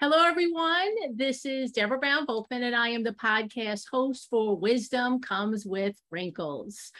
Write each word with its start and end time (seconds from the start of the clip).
Hello, 0.00 0.24
everyone. 0.24 1.16
This 1.16 1.44
is 1.44 1.72
Deborah 1.72 1.98
Brown 1.98 2.26
Volkman, 2.26 2.62
and 2.62 2.74
I 2.74 2.88
am 2.90 3.02
the 3.02 3.12
podcast 3.12 3.84
host 3.90 4.28
for 4.30 4.56
Wisdom 4.56 5.20
Comes 5.20 5.66
with 5.66 5.96
Wrinkles. 6.10 6.92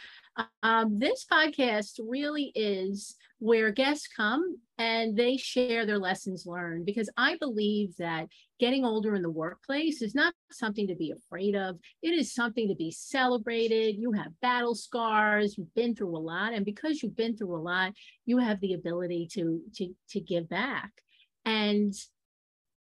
Um, 0.63 0.99
this 0.99 1.25
podcast 1.31 2.01
really 2.07 2.53
is 2.55 3.17
where 3.41 3.71
guests 3.71 4.09
come 4.09 4.59
and 4.79 5.17
they 5.17 5.37
share 5.37 5.87
their 5.87 5.99
lessons 5.99 6.45
learned 6.47 6.87
because 6.87 7.09
I 7.17 7.37
believe 7.37 7.97
that 7.97 8.29
getting 8.59 8.85
older 8.85 9.15
in 9.15 9.23
the 9.23 9.31
workplace 9.31 10.03
is 10.03 10.15
not 10.15 10.35
something 10.51 10.89
to 10.89 10.97
be 10.97 11.13
afraid 11.13 11.55
of. 11.55 11.79
It 12.03 12.11
is 12.11 12.35
something 12.35 12.69
to 12.69 12.75
be 12.75 12.91
celebrated. 12.91 13.97
You 13.97 14.13
have 14.13 14.41
battle 14.41 14.75
scars, 14.75 15.57
you've 15.57 15.75
been 15.75 15.95
through 15.95 16.17
a 16.17 16.19
lot, 16.19 16.53
and 16.53 16.65
because 16.65 17.03
you've 17.03 17.17
been 17.17 17.37
through 17.37 17.57
a 17.57 17.63
lot, 17.63 17.93
you 18.27 18.39
have 18.39 18.61
the 18.61 18.75
ability 18.75 19.29
to 19.35 19.61
to 19.77 19.95
to 20.11 20.21
give 20.21 20.49
back. 20.49 20.91
And 21.45 21.95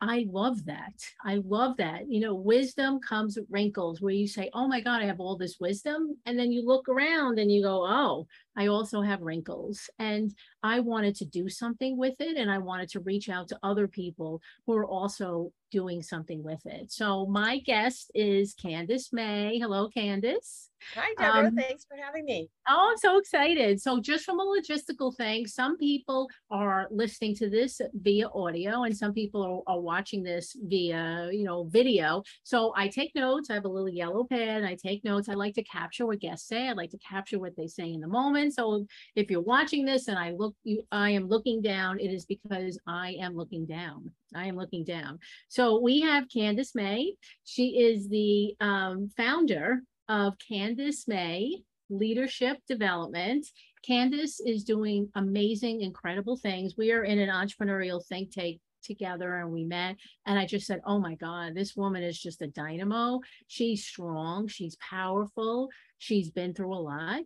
I 0.00 0.26
love 0.30 0.64
that. 0.66 0.92
I 1.24 1.36
love 1.46 1.78
that. 1.78 2.08
You 2.08 2.20
know, 2.20 2.34
wisdom 2.34 3.00
comes 3.00 3.36
with 3.36 3.46
wrinkles 3.50 4.00
where 4.00 4.12
you 4.12 4.28
say, 4.28 4.50
Oh 4.52 4.68
my 4.68 4.80
God, 4.80 5.02
I 5.02 5.06
have 5.06 5.20
all 5.20 5.36
this 5.36 5.58
wisdom. 5.58 6.16
And 6.26 6.38
then 6.38 6.52
you 6.52 6.64
look 6.66 6.88
around 6.88 7.38
and 7.38 7.50
you 7.50 7.62
go, 7.62 7.86
Oh, 7.86 8.26
I 8.56 8.68
also 8.68 9.02
have 9.02 9.22
wrinkles. 9.22 9.88
And 9.98 10.34
I 10.62 10.80
wanted 10.80 11.14
to 11.16 11.24
do 11.24 11.48
something 11.48 11.96
with 11.96 12.14
it. 12.20 12.36
And 12.36 12.50
I 12.50 12.58
wanted 12.58 12.88
to 12.90 13.00
reach 13.00 13.28
out 13.28 13.48
to 13.48 13.58
other 13.62 13.88
people 13.88 14.40
who 14.66 14.74
are 14.74 14.86
also 14.86 15.52
doing 15.70 16.02
something 16.02 16.42
with 16.42 16.64
it. 16.64 16.90
So 16.92 17.26
my 17.26 17.58
guest 17.58 18.10
is 18.14 18.54
Candace 18.54 19.12
Mae. 19.12 19.58
Hello, 19.58 19.88
Candace. 19.88 20.70
Hi, 20.94 21.14
Deborah. 21.18 21.48
Um, 21.48 21.56
Thanks 21.56 21.84
for 21.84 21.96
having 21.96 22.24
me. 22.24 22.48
Oh, 22.68 22.90
I'm 22.90 22.98
so 22.98 23.18
excited. 23.18 23.80
So, 23.80 24.00
just 24.00 24.24
from 24.24 24.38
a 24.38 24.44
logistical 24.44 25.14
thing, 25.16 25.46
some 25.46 25.76
people 25.76 26.28
are 26.50 26.86
listening 26.90 27.34
to 27.36 27.48
this 27.50 27.80
via 27.94 28.28
audio, 28.28 28.84
and 28.84 28.96
some 28.96 29.12
people 29.12 29.42
are, 29.66 29.74
are, 29.74 29.80
watching 29.80 30.22
this 30.22 30.56
via, 30.64 31.30
you 31.32 31.44
know, 31.44 31.64
video. 31.64 32.22
So, 32.44 32.72
I 32.76 32.88
take 32.88 33.14
notes. 33.14 33.50
I 33.50 33.54
have 33.54 33.64
a 33.64 33.68
little 33.68 33.88
yellow 33.88 34.24
pen. 34.24 34.64
I 34.64 34.76
take 34.76 35.02
notes. 35.04 35.28
I 35.28 35.34
like 35.34 35.54
to 35.54 35.64
capture 35.64 36.06
what 36.06 36.20
guests 36.20 36.48
say. 36.48 36.68
I 36.68 36.72
like 36.72 36.90
to 36.90 36.98
capture 36.98 37.38
what 37.38 37.56
they 37.56 37.66
say 37.66 37.92
in 37.92 38.00
the 38.00 38.08
moment. 38.08 38.45
So, 38.50 38.86
if 39.14 39.30
you're 39.30 39.40
watching 39.40 39.84
this 39.84 40.08
and 40.08 40.18
I 40.18 40.32
look, 40.32 40.54
you, 40.64 40.82
I 40.90 41.10
am 41.10 41.28
looking 41.28 41.62
down. 41.62 42.00
It 42.00 42.08
is 42.12 42.24
because 42.24 42.78
I 42.86 43.16
am 43.20 43.34
looking 43.34 43.66
down. 43.66 44.10
I 44.34 44.46
am 44.46 44.56
looking 44.56 44.84
down. 44.84 45.18
So, 45.48 45.80
we 45.80 46.00
have 46.00 46.28
Candace 46.28 46.74
Mae. 46.74 47.14
She 47.44 47.78
is 47.78 48.08
the 48.08 48.54
um, 48.60 49.10
founder 49.16 49.82
of 50.08 50.34
Candace 50.48 51.06
Mae 51.08 51.62
Leadership 51.90 52.58
Development. 52.68 53.46
Candace 53.84 54.40
is 54.40 54.64
doing 54.64 55.08
amazing, 55.14 55.82
incredible 55.82 56.36
things. 56.36 56.74
We 56.76 56.92
are 56.92 57.04
in 57.04 57.18
an 57.18 57.28
entrepreneurial 57.28 58.04
think 58.04 58.32
tank 58.32 58.60
together 58.82 59.36
and 59.36 59.50
we 59.50 59.64
met 59.64 59.96
and 60.26 60.38
I 60.38 60.46
just 60.46 60.66
said, 60.66 60.80
"Oh 60.86 60.98
my 60.98 61.14
god, 61.16 61.54
this 61.54 61.76
woman 61.76 62.02
is 62.02 62.18
just 62.18 62.42
a 62.42 62.46
dynamo. 62.46 63.20
She's 63.48 63.84
strong, 63.84 64.48
she's 64.48 64.76
powerful, 64.76 65.70
she's 65.98 66.30
been 66.30 66.54
through 66.54 66.74
a 66.74 66.78
lot." 66.78 67.24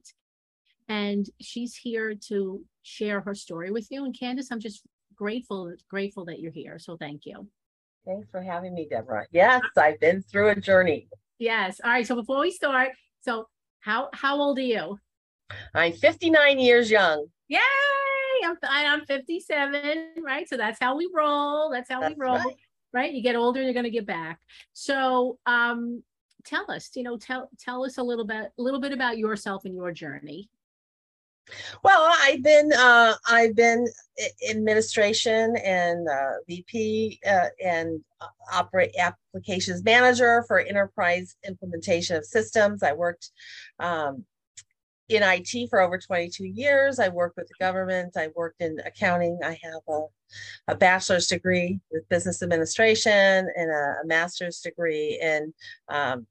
And 0.90 1.30
she's 1.40 1.76
here 1.76 2.16
to 2.26 2.64
share 2.82 3.20
her 3.20 3.34
story 3.34 3.70
with 3.70 3.86
you 3.90 4.04
and 4.04 4.18
Candace, 4.18 4.50
I'm 4.50 4.58
just 4.58 4.82
grateful 5.14 5.72
grateful 5.88 6.24
that 6.24 6.40
you're 6.40 6.50
here. 6.50 6.80
So 6.80 6.96
thank 6.96 7.26
you. 7.26 7.46
Thanks 8.04 8.28
for 8.28 8.42
having 8.42 8.74
me, 8.74 8.88
Deborah. 8.90 9.24
Yes, 9.30 9.62
I've 9.76 10.00
been 10.00 10.20
through 10.20 10.48
a 10.48 10.56
journey. 10.56 11.08
Yes. 11.38 11.80
All 11.84 11.90
right. 11.92 12.04
So 12.04 12.16
before 12.16 12.40
we 12.40 12.50
start, 12.50 12.90
so 13.20 13.46
how 13.78 14.08
how 14.12 14.40
old 14.40 14.58
are 14.58 14.62
you? 14.62 14.98
I'm 15.74 15.92
59 15.92 16.58
years 16.58 16.90
young. 16.90 17.26
Yay! 17.46 17.58
I'm 18.44 18.56
I'm 18.64 19.04
57, 19.04 20.06
right? 20.24 20.48
So 20.48 20.56
that's 20.56 20.80
how 20.80 20.96
we 20.96 21.08
roll. 21.14 21.70
That's 21.70 21.88
how 21.88 22.00
that's 22.00 22.16
we 22.16 22.20
roll. 22.20 22.36
Right. 22.36 22.56
right. 22.92 23.12
You 23.12 23.22
get 23.22 23.36
older, 23.36 23.62
you're 23.62 23.74
gonna 23.74 23.90
get 23.90 24.06
back. 24.06 24.40
So 24.72 25.38
um 25.46 26.02
tell 26.44 26.68
us, 26.68 26.90
you 26.96 27.04
know, 27.04 27.16
tell 27.16 27.48
tell 27.60 27.84
us 27.84 27.98
a 27.98 28.02
little 28.02 28.26
bit 28.26 28.50
a 28.58 28.62
little 28.62 28.80
bit 28.80 28.92
about 28.92 29.18
yourself 29.18 29.64
and 29.66 29.74
your 29.76 29.92
journey. 29.92 30.50
Well, 31.82 32.14
I've 32.22 32.42
been 32.42 32.72
uh, 32.72 33.14
I've 33.26 33.56
been 33.56 33.86
administration 34.48 35.56
and 35.64 36.08
uh, 36.08 36.32
VP 36.46 37.20
uh, 37.26 37.48
and 37.64 38.00
uh, 38.20 38.26
operate 38.52 38.94
applications 38.98 39.82
manager 39.82 40.44
for 40.46 40.60
enterprise 40.60 41.36
implementation 41.46 42.16
of 42.16 42.24
systems. 42.24 42.82
I 42.82 42.92
worked 42.92 43.30
um, 43.78 44.24
in 45.08 45.22
IT 45.24 45.68
for 45.68 45.80
over 45.80 45.98
22 45.98 46.44
years. 46.44 46.98
I 46.98 47.08
worked 47.08 47.36
with 47.36 47.48
the 47.48 47.54
government. 47.58 48.16
I 48.16 48.28
worked 48.36 48.60
in 48.60 48.78
accounting. 48.84 49.38
I 49.44 49.58
have 49.62 49.82
a, 49.88 50.02
a 50.68 50.76
bachelor's 50.76 51.26
degree 51.26 51.80
with 51.90 52.08
business 52.08 52.42
administration 52.42 53.50
and 53.56 53.70
a, 53.70 53.96
a 54.02 54.06
master's 54.06 54.60
degree 54.60 55.18
in 55.20 55.52
um, 55.88 56.26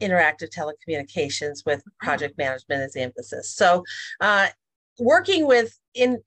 interactive 0.00 0.50
telecommunications 0.50 1.64
with 1.64 1.82
project 2.00 2.36
management 2.38 2.82
as 2.82 2.92
the 2.92 3.00
emphasis. 3.00 3.54
So, 3.54 3.84
uh, 4.20 4.48
working 4.98 5.46
with 5.46 5.78
in 5.94 6.18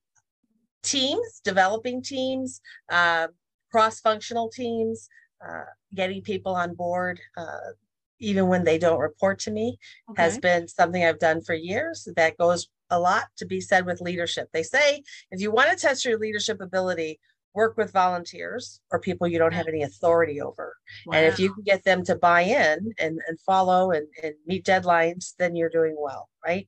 teams, 0.83 1.41
developing 1.43 2.01
teams, 2.01 2.61
uh, 2.89 3.27
cross-functional 3.71 4.49
teams, 4.49 5.09
uh, 5.47 5.63
getting 5.93 6.21
people 6.21 6.55
on 6.55 6.73
board, 6.75 7.19
uh, 7.37 7.71
even 8.19 8.47
when 8.47 8.63
they 8.63 8.77
don't 8.77 8.99
report 8.99 9.39
to 9.39 9.51
me, 9.51 9.77
okay. 10.09 10.23
has 10.23 10.37
been 10.37 10.67
something 10.67 11.03
I've 11.03 11.19
done 11.19 11.41
for 11.41 11.53
years. 11.53 12.07
That 12.15 12.37
goes 12.37 12.67
a 12.89 12.99
lot 12.99 13.25
to 13.37 13.45
be 13.45 13.61
said 13.61 13.85
with 13.85 14.01
leadership. 14.01 14.49
They 14.51 14.63
say 14.63 15.03
if 15.31 15.41
you 15.41 15.51
want 15.51 15.71
to 15.71 15.77
test 15.77 16.05
your 16.05 16.17
leadership 16.17 16.59
ability, 16.59 17.19
work 17.55 17.77
with 17.77 17.91
volunteers 17.91 18.79
or 18.91 18.99
people 18.99 19.27
you 19.27 19.39
don't 19.39 19.53
have 19.53 19.67
any 19.67 19.83
authority 19.83 20.41
over. 20.41 20.75
Wow. 21.05 21.17
And 21.17 21.25
if 21.25 21.39
you 21.39 21.53
can 21.53 21.63
get 21.63 21.83
them 21.83 22.03
to 22.05 22.15
buy 22.15 22.41
in 22.41 22.93
and, 22.99 23.19
and 23.27 23.39
follow 23.41 23.91
and, 23.91 24.07
and 24.23 24.33
meet 24.45 24.65
deadlines, 24.65 25.33
then 25.37 25.55
you're 25.55 25.69
doing 25.69 25.95
well, 25.97 26.29
right? 26.45 26.67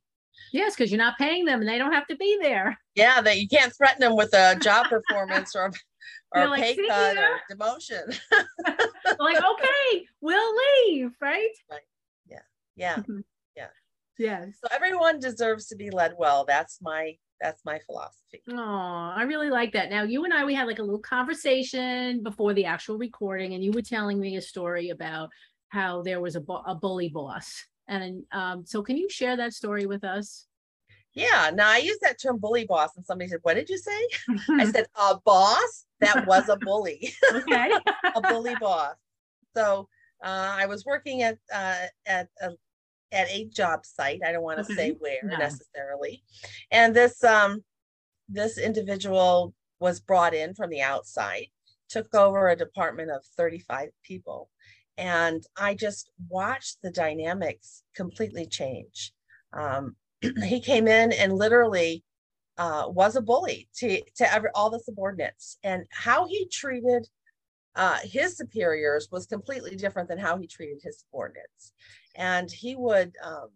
Yes, 0.51 0.75
because 0.75 0.91
you're 0.91 0.97
not 0.97 1.17
paying 1.17 1.45
them 1.45 1.61
and 1.61 1.69
they 1.69 1.77
don't 1.77 1.93
have 1.93 2.07
to 2.07 2.15
be 2.15 2.37
there. 2.41 2.77
Yeah, 2.95 3.21
that 3.21 3.39
you 3.39 3.47
can't 3.47 3.73
threaten 3.75 4.01
them 4.01 4.15
with 4.15 4.33
a 4.33 4.55
job 4.61 4.87
performance 4.87 5.55
or 5.55 5.71
or 6.33 6.47
like, 6.47 6.61
pay 6.61 6.87
cut 6.87 7.17
or 7.17 7.39
demotion. 7.51 8.17
like, 9.19 9.37
okay, 9.37 10.05
we'll 10.21 10.55
leave, 10.55 11.11
right? 11.21 11.49
Right. 11.69 11.81
Yeah. 12.25 12.39
Yeah. 12.75 12.95
Mm-hmm. 12.95 13.19
Yeah. 13.55 13.67
Yes. 14.17 14.53
So 14.63 14.73
everyone 14.73 15.19
deserves 15.19 15.67
to 15.67 15.75
be 15.75 15.89
led 15.89 16.13
well. 16.17 16.45
That's 16.45 16.79
my 16.81 17.15
that's 17.41 17.65
my 17.65 17.79
philosophy. 17.79 18.41
Oh, 18.49 19.13
I 19.15 19.23
really 19.23 19.49
like 19.49 19.73
that. 19.73 19.89
Now, 19.89 20.03
you 20.03 20.23
and 20.23 20.33
I, 20.33 20.45
we 20.45 20.53
had 20.53 20.67
like 20.67 20.79
a 20.79 20.83
little 20.83 20.99
conversation 20.99 22.23
before 22.23 22.53
the 22.53 22.65
actual 22.65 22.97
recording, 22.97 23.53
and 23.53 23.63
you 23.63 23.71
were 23.71 23.81
telling 23.81 24.19
me 24.19 24.37
a 24.37 24.41
story 24.41 24.89
about 24.89 25.29
how 25.69 26.01
there 26.01 26.21
was 26.21 26.35
a, 26.35 26.43
a 26.65 26.75
bully 26.75 27.09
boss. 27.09 27.63
And 27.87 28.23
um, 28.31 28.65
so, 28.65 28.83
can 28.83 28.97
you 28.97 29.09
share 29.09 29.35
that 29.37 29.53
story 29.53 29.85
with 29.85 30.03
us? 30.03 30.45
Yeah. 31.13 31.51
Now, 31.53 31.69
I 31.69 31.77
use 31.77 31.97
that 32.01 32.21
term 32.21 32.37
bully 32.37 32.65
boss, 32.65 32.95
and 32.95 33.05
somebody 33.05 33.29
said, 33.29 33.39
What 33.41 33.55
did 33.55 33.69
you 33.69 33.77
say? 33.77 34.07
I 34.51 34.65
said, 34.65 34.85
A 34.95 35.17
boss 35.25 35.85
that 35.99 36.25
was 36.25 36.49
a 36.49 36.57
bully. 36.57 37.13
Okay. 37.33 37.71
a 38.15 38.21
bully 38.21 38.55
boss. 38.59 38.95
So, 39.55 39.87
uh, 40.23 40.55
I 40.57 40.65
was 40.67 40.85
working 40.85 41.23
at 41.23 41.37
uh, 41.53 41.85
at 42.05 42.29
a 42.41 42.51
at 43.11 43.29
a 43.29 43.45
job 43.45 43.85
site. 43.85 44.21
I 44.25 44.31
don't 44.31 44.43
want 44.43 44.59
to 44.59 44.65
okay. 44.65 44.75
say 44.75 44.95
where 44.99 45.19
no. 45.23 45.37
necessarily. 45.37 46.23
And 46.71 46.95
this 46.95 47.23
um 47.23 47.63
this 48.29 48.57
individual 48.57 49.53
was 49.79 49.99
brought 49.99 50.33
in 50.33 50.53
from 50.53 50.69
the 50.69 50.81
outside, 50.81 51.47
took 51.89 52.13
over 52.15 52.47
a 52.47 52.55
department 52.55 53.11
of 53.11 53.25
35 53.35 53.89
people. 54.03 54.49
And 54.97 55.43
I 55.57 55.73
just 55.73 56.11
watched 56.29 56.77
the 56.81 56.91
dynamics 56.91 57.83
completely 57.95 58.45
change. 58.45 59.13
Um, 59.53 59.95
he 60.45 60.61
came 60.61 60.87
in 60.87 61.11
and 61.11 61.33
literally 61.33 62.03
uh, 62.57 62.85
was 62.87 63.15
a 63.15 63.21
bully 63.21 63.67
to, 63.77 64.01
to 64.17 64.31
every, 64.31 64.49
all 64.53 64.69
the 64.69 64.79
subordinates. 64.79 65.57
And 65.63 65.85
how 65.89 66.27
he 66.27 66.47
treated 66.49 67.07
uh, 67.75 67.97
his 68.03 68.35
superiors 68.35 69.07
was 69.11 69.25
completely 69.25 69.75
different 69.75 70.09
than 70.09 70.17
how 70.17 70.37
he 70.37 70.47
treated 70.47 70.79
his 70.83 70.99
subordinates 70.99 71.73
and 72.15 72.51
he 72.51 72.75
would 72.75 73.13
um, 73.23 73.49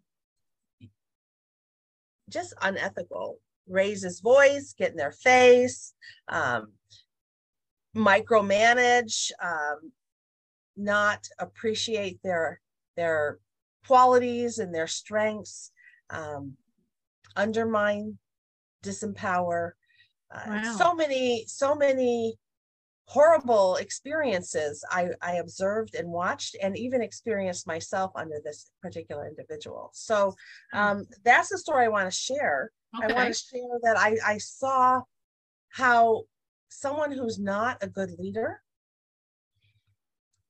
just 2.30 2.54
unethical 2.62 3.40
raise 3.68 4.04
his 4.04 4.20
voice 4.20 4.74
get 4.78 4.92
in 4.92 4.98
their 4.98 5.12
face 5.12 5.94
um, 6.30 6.72
micromanage 7.96 9.32
um, 9.44 9.92
not 10.78 11.28
appreciate 11.40 12.20
their 12.24 12.62
their 12.96 13.40
qualities 13.86 14.60
and 14.60 14.74
their 14.74 14.88
strengths 14.88 15.72
um, 16.10 16.54
undermine 17.36 18.18
disempower 18.84 19.72
uh, 20.34 20.42
wow. 20.48 20.76
so 20.78 20.94
many 20.94 21.44
so 21.48 21.76
many 21.76 22.36
horrible 23.08 23.76
experiences 23.76 24.84
I, 24.90 25.10
I 25.22 25.36
observed 25.36 25.96
and 25.96 26.10
watched 26.10 26.56
and 26.62 26.78
even 26.78 27.02
experienced 27.02 27.68
myself 27.68 28.12
under 28.16 28.40
this 28.44 28.72
particular 28.82 29.28
individual. 29.28 29.92
So 29.94 30.36
hmm. 30.72 30.78
um, 30.78 31.06
that's 31.24 31.50
the 31.50 31.58
story 31.58 31.86
I 31.86 31.90
want 31.90 32.12
to 32.12 32.18
share. 32.18 32.72
Okay. 32.98 33.14
I 33.14 33.16
want 33.16 33.34
to 33.34 33.40
share 33.40 33.80
that 33.84 33.98
I, 33.98 34.18
I 34.26 34.38
saw 34.38 35.02
how 35.70 36.24
someone 36.70 37.12
who's 37.12 37.40
not 37.40 37.78
a 37.82 37.88
good 37.88 38.12
leader 38.18 38.62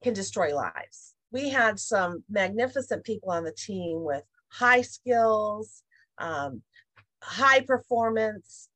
can 0.04 0.13
destroy 0.13 0.56
lives. 0.56 1.16
We 1.31 1.50
had 1.50 1.80
some 1.80 2.24
magnificent 2.30 3.04
people 3.04 3.31
on 3.31 3.44
the 3.44 3.51
team 3.51 4.04
with 4.04 4.24
high 4.50 4.81
skills, 4.81 5.84
um, 6.19 6.62
high 7.22 7.62
performance, 7.62 8.69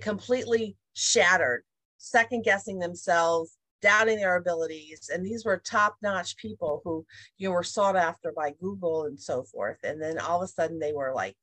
completely 0.00 0.76
shattered, 0.94 1.62
second 1.98 2.44
guessing 2.44 2.78
themselves, 2.78 3.56
doubting 3.82 4.18
their 4.18 4.36
abilities. 4.36 5.10
And 5.12 5.24
these 5.24 5.44
were 5.44 5.58
top 5.58 5.96
notch 6.02 6.36
people 6.36 6.80
who 6.84 7.04
you 7.38 7.48
know, 7.48 7.54
were 7.54 7.62
sought 7.62 7.96
after 7.96 8.32
by 8.36 8.52
Google 8.60 9.04
and 9.04 9.18
so 9.18 9.42
forth. 9.44 9.78
And 9.84 10.00
then 10.00 10.18
all 10.18 10.42
of 10.42 10.44
a 10.44 10.48
sudden 10.48 10.78
they 10.78 10.92
were 10.92 11.12
like 11.14 11.36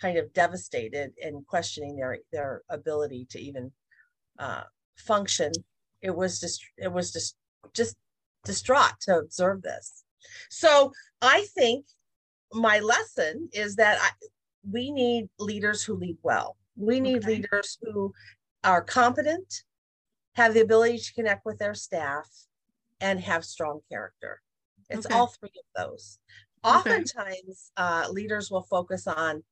kind 0.00 0.18
of 0.18 0.32
devastated 0.32 1.12
and 1.22 1.46
questioning 1.46 1.96
their 1.96 2.18
their 2.32 2.62
ability 2.68 3.26
to 3.30 3.40
even 3.40 3.70
uh, 4.38 4.62
function. 4.96 5.52
It 6.02 6.14
was 6.14 6.40
just 6.40 6.64
it 6.76 6.92
was 6.92 7.12
just 7.12 7.36
just 7.74 7.96
distraught 8.44 8.94
to 9.02 9.18
observe 9.18 9.62
this. 9.62 10.04
So 10.50 10.92
I 11.22 11.46
think 11.54 11.86
my 12.52 12.80
lesson 12.80 13.48
is 13.52 13.76
that 13.76 13.98
I, 14.00 14.10
we 14.70 14.90
need 14.90 15.28
leaders 15.38 15.82
who 15.82 15.94
lead 15.94 16.18
well. 16.22 16.56
We 16.76 17.00
need 17.00 17.18
okay. 17.18 17.36
leaders 17.36 17.78
who 17.82 18.12
are 18.64 18.82
competent, 18.82 19.62
have 20.38 20.54
the 20.54 20.60
ability 20.60 20.98
to 20.98 21.14
connect 21.14 21.44
with 21.44 21.58
their 21.58 21.74
staff, 21.74 22.28
and 23.00 23.20
have 23.20 23.44
strong 23.44 23.80
character. 23.90 24.40
It's 24.90 25.06
okay. 25.06 25.14
all 25.14 25.28
three 25.28 25.50
of 25.50 25.86
those. 25.86 26.18
Oftentimes, 26.64 27.70
uh, 27.76 28.06
leaders 28.10 28.50
will 28.50 28.62
focus 28.62 29.06
on 29.06 29.42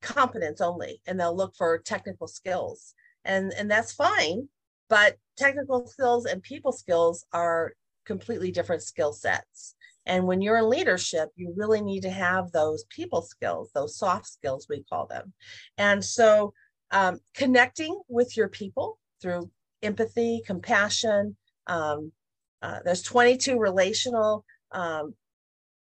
competence 0.00 0.60
only 0.60 1.00
and 1.06 1.18
they'll 1.18 1.36
look 1.36 1.54
for 1.56 1.78
technical 1.78 2.26
skills. 2.26 2.94
And, 3.24 3.52
and 3.56 3.70
that's 3.70 3.92
fine, 3.92 4.48
but 4.88 5.16
technical 5.36 5.86
skills 5.86 6.24
and 6.26 6.42
people 6.42 6.72
skills 6.72 7.26
are 7.32 7.74
completely 8.04 8.50
different 8.50 8.82
skill 8.82 9.12
sets. 9.12 9.74
And 10.06 10.26
when 10.26 10.40
you're 10.40 10.58
in 10.58 10.68
leadership, 10.68 11.28
you 11.36 11.52
really 11.56 11.80
need 11.80 12.00
to 12.02 12.10
have 12.10 12.50
those 12.50 12.84
people 12.88 13.22
skills, 13.22 13.70
those 13.74 13.96
soft 13.96 14.26
skills, 14.26 14.66
we 14.68 14.84
call 14.88 15.06
them. 15.06 15.32
And 15.78 16.04
so 16.04 16.54
um, 16.90 17.20
connecting 17.34 18.00
with 18.08 18.36
your 18.36 18.48
people 18.48 18.98
through 19.20 19.50
empathy, 19.82 20.42
compassion. 20.46 21.36
Um, 21.66 22.12
uh, 22.60 22.78
there's 22.84 23.02
22 23.02 23.58
relational 23.58 24.44
um, 24.70 25.14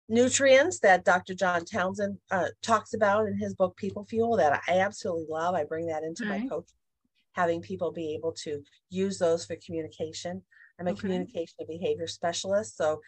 nutrients 0.09 0.81
that 0.81 1.05
Dr. 1.05 1.35
John 1.35 1.65
Townsend 1.65 2.19
uh, 2.31 2.49
talks 2.63 2.95
about 2.95 3.27
in 3.27 3.37
his 3.37 3.55
book, 3.55 3.77
People 3.77 4.05
Fuel, 4.07 4.37
that 4.37 4.63
I 4.69 4.79
absolutely 4.79 5.27
love. 5.29 5.55
I 5.55 5.65
bring 5.65 5.87
that 5.87 6.03
into 6.03 6.25
my 6.25 6.47
coach, 6.49 6.69
having 7.33 7.61
people 7.61 7.93
be 7.93 8.15
able 8.15 8.33
to 8.45 8.63
use 8.91 9.19
those 9.19 9.45
for 9.45 9.57
communication. 9.65 10.43
I'm 10.79 10.87
a 10.87 10.93
okay. 10.93 11.01
communication 11.01 11.55
and 11.61 11.69
behavior 11.69 12.07
specialist. 12.07 12.77
So 12.77 13.01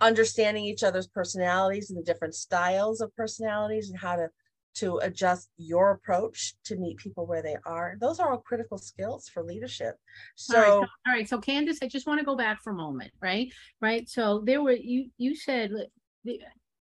understanding 0.00 0.64
each 0.64 0.82
other's 0.82 1.06
personalities 1.06 1.90
and 1.90 1.98
the 1.98 2.04
different 2.04 2.34
styles 2.34 3.00
of 3.00 3.14
personalities 3.14 3.90
and 3.90 3.98
how 3.98 4.16
to 4.16 4.28
to 4.74 4.98
adjust 4.98 5.50
your 5.56 5.92
approach 5.92 6.54
to 6.64 6.76
meet 6.76 6.96
people 6.96 7.26
where 7.26 7.42
they 7.42 7.56
are. 7.66 7.96
Those 8.00 8.20
are 8.20 8.30
all 8.30 8.38
critical 8.38 8.78
skills 8.78 9.28
for 9.28 9.42
leadership. 9.42 9.96
So 10.36 10.56
all 10.56 10.62
right, 10.62 10.68
so, 10.68 10.78
all 11.06 11.14
right, 11.14 11.28
so 11.28 11.38
Candace, 11.38 11.78
I 11.82 11.88
just 11.88 12.06
want 12.06 12.20
to 12.20 12.24
go 12.24 12.36
back 12.36 12.62
for 12.62 12.70
a 12.72 12.76
moment, 12.76 13.12
right? 13.20 13.52
Right. 13.80 14.08
So 14.08 14.42
there 14.44 14.62
were 14.62 14.72
you 14.72 15.10
you 15.18 15.34
said 15.34 15.72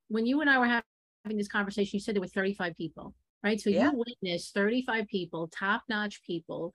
when 0.09 0.27
you 0.27 0.41
and 0.41 0.51
I 0.51 0.59
were 0.59 0.67
having 0.67 1.37
this 1.37 1.49
conversation, 1.49 1.91
you 1.95 2.01
said 2.01 2.15
there 2.15 2.21
were 2.21 2.29
35 2.29 2.77
people, 2.77 3.15
right? 3.43 3.61
So 3.61 3.71
yeah. 3.71 3.91
you 3.91 4.05
witnessed 4.23 4.55
35 4.55 5.07
people, 5.09 5.49
top-notch 5.49 6.23
people, 6.23 6.73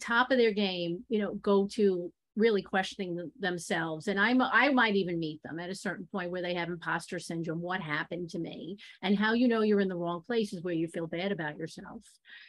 top 0.00 0.30
of 0.30 0.38
their 0.38 0.52
game, 0.52 1.04
you 1.08 1.18
know, 1.18 1.34
go 1.34 1.66
to 1.72 2.12
really 2.38 2.62
questioning 2.62 3.30
themselves 3.40 4.06
and 4.06 4.18
i'm 4.18 4.40
i 4.40 4.68
might 4.68 4.94
even 4.94 5.18
meet 5.18 5.42
them 5.42 5.58
at 5.58 5.70
a 5.70 5.74
certain 5.74 6.06
point 6.12 6.30
where 6.30 6.40
they 6.40 6.54
have 6.54 6.68
imposter 6.68 7.18
syndrome 7.18 7.60
what 7.60 7.80
happened 7.80 8.30
to 8.30 8.38
me 8.38 8.76
and 9.02 9.18
how 9.18 9.32
you 9.32 9.48
know 9.48 9.62
you're 9.62 9.80
in 9.80 9.88
the 9.88 9.96
wrong 9.96 10.22
place 10.24 10.52
is 10.52 10.62
where 10.62 10.74
you 10.74 10.86
feel 10.86 11.06
bad 11.06 11.32
about 11.32 11.56
yourself. 11.56 12.02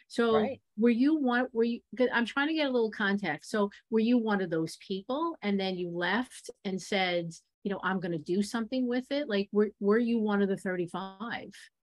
So 0.08 0.36
right. 0.36 0.62
were 0.78 0.90
you 0.90 1.18
one 1.20 1.48
were 1.54 1.64
you 1.64 1.80
i'm 2.14 2.26
trying 2.26 2.48
to 2.50 2.54
get 2.54 2.68
a 2.68 2.72
little 2.72 2.92
context. 2.92 3.50
So 3.50 3.72
were 3.90 4.00
you 4.00 4.18
one 4.18 4.42
of 4.42 4.50
those 4.50 4.78
people 4.78 5.36
and 5.42 5.60
then 5.60 5.76
you 5.76 5.90
left 5.90 6.50
and 6.66 6.82
said 6.82 7.32
you 7.64 7.72
know 7.72 7.80
i'm 7.84 8.00
going 8.00 8.12
to 8.12 8.18
do 8.18 8.44
something 8.44 8.88
with 8.88 9.06
it? 9.12 9.28
Like 9.28 9.50
were, 9.52 9.72
were 9.80 9.98
you 9.98 10.20
one 10.20 10.42
of 10.42 10.50
the 10.50 10.58
35 10.58 11.50